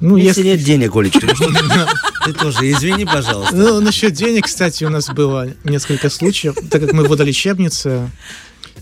Ну, 0.00 0.16
Если 0.16 0.40
если... 0.40 0.42
нет 0.42 0.62
денег, 0.62 0.94
Олечка, 0.94 1.20
ты- 2.24 2.32
тоже 2.32 2.70
извини, 2.70 3.04
пожалуйста. 3.04 3.56
Ну, 3.56 3.80
насчет 3.80 4.12
денег, 4.12 4.44
кстати, 4.44 4.84
у 4.84 4.90
нас 4.90 5.08
было 5.08 5.48
несколько 5.64 6.10
случаев. 6.10 6.54
Так 6.70 6.82
как 6.82 6.92
мы 6.92 7.04
водолечебница, 7.04 8.10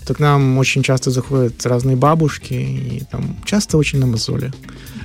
то 0.07 0.15
к 0.15 0.19
нам 0.19 0.59
очень 0.59 0.83
часто 0.83 1.11
заходят 1.11 1.65
разные 1.65 1.97
бабушки, 1.97 2.55
и 2.55 3.03
там 3.11 3.37
часто 3.45 3.79
очень 3.79 3.99
на 4.01 4.07
мозоли. 4.07 4.53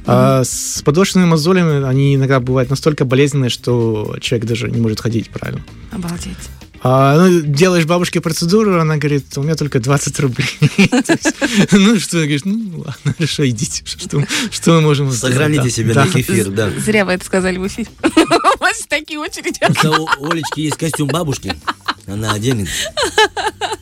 А 0.05 0.43
с 0.43 0.81
подошвенными 0.83 1.29
мозолями 1.29 1.85
они 1.85 2.15
иногда 2.15 2.39
бывают 2.39 2.69
настолько 2.69 3.05
болезненные, 3.05 3.49
что 3.49 4.15
человек 4.19 4.47
даже 4.47 4.69
не 4.69 4.81
может 4.81 4.99
ходить 5.01 5.29
правильно. 5.29 5.63
Обалдеть. 5.91 6.37
А, 6.81 7.17
ну, 7.17 7.41
делаешь 7.41 7.85
бабушке 7.85 8.21
процедуру, 8.21 8.79
она 8.79 8.97
говорит, 8.97 9.37
у 9.37 9.43
меня 9.43 9.55
только 9.55 9.79
20 9.79 10.19
рублей. 10.19 10.47
Ну, 11.71 11.99
что, 11.99 12.17
говоришь, 12.17 12.45
ну, 12.45 12.79
ладно, 12.85 13.13
хорошо, 13.17 13.47
идите, 13.47 13.83
что 13.85 14.71
мы 14.71 14.81
можем 14.81 15.11
сделать? 15.11 15.35
Сохраните 15.35 15.69
себе 15.69 15.93
на 15.93 16.07
кефир, 16.07 16.49
да. 16.49 16.69
Зря 16.77 17.05
вы 17.05 17.13
это 17.13 17.25
сказали 17.25 17.57
в 17.57 17.67
эфире. 17.67 17.89
У 18.03 18.59
вас 18.59 18.85
такие 18.87 19.19
очереди. 19.19 19.59
У 20.19 20.29
Олечки 20.29 20.61
есть 20.61 20.77
костюм 20.77 21.07
бабушки, 21.07 21.55
она 22.13 22.33
оденет. 22.33 22.67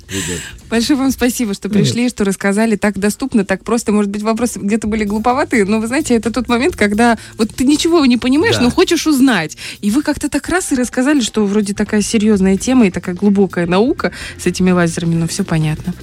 придет. 0.08 0.42
Большое 0.70 1.00
вам 1.00 1.12
спасибо, 1.12 1.54
что 1.54 1.70
пришли, 1.70 2.10
что 2.10 2.24
рассказали 2.24 2.76
так 2.76 2.98
доступно, 2.98 3.46
так 3.46 3.64
просто. 3.64 3.92
Может 3.92 4.12
быть, 4.12 4.22
вопросы 4.22 4.60
где-то 4.60 4.88
были 4.88 5.04
глуповатые, 5.04 5.66
но 5.66 5.80
вы 5.80 5.88
знаете, 5.88 6.16
это 6.16 6.32
тот 6.32 6.48
момент, 6.48 6.76
когда 6.76 7.18
вот 7.38 7.54
ты 7.56 7.64
ничего 7.64 8.06
не 8.06 8.18
понимаешь, 8.18 8.56
Да. 8.58 8.64
но 8.64 8.70
хочешь 8.72 9.08
узнать. 9.08 9.58
И 9.82 9.92
вы 9.92 10.02
как-то 10.02 10.30
так 10.30 10.48
раз 10.50 10.72
и 10.72 10.76
рассказали, 10.76 11.22
что 11.22 11.46
вроде 11.46 11.74
такая 11.74 12.02
серьезная 12.02 12.58
тема 12.58 12.88
и 12.88 12.92
такая 12.92 13.16
глубокая 13.16 13.66
наука 13.66 14.12
с 14.42 14.46
этими 14.46 14.72
лазерами, 14.72 15.16
но 15.16 15.28
все 15.28 15.44
понятно. 15.44 15.94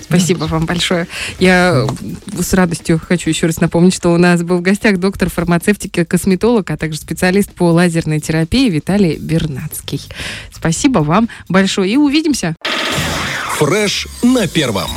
Спасибо 0.00 0.44
вам 0.44 0.66
большое. 0.66 1.06
Я 1.38 1.86
с 2.38 2.52
радостью 2.54 3.00
хочу 3.00 3.30
еще 3.30 3.46
раз 3.46 3.60
напомнить, 3.60 3.94
что 3.94 4.10
у 4.10 4.18
нас 4.18 4.42
был 4.42 4.58
в 4.58 4.62
гостях 4.62 4.98
доктор 4.98 5.30
фармацевтики, 5.30 6.04
косметолог, 6.04 6.70
а 6.70 6.76
также 6.76 6.98
специалист 6.98 7.52
по 7.52 7.70
лазерной 7.70 8.20
терапии 8.20 8.68
Виталий 8.68 9.16
Бернацкий. 9.16 10.00
Спасибо 10.52 11.00
вам 11.00 11.28
большое 11.48 11.92
и 11.92 11.96
увидимся. 11.96 12.56
Фреш 13.58 14.06
на 14.22 14.46
первом. 14.46 14.90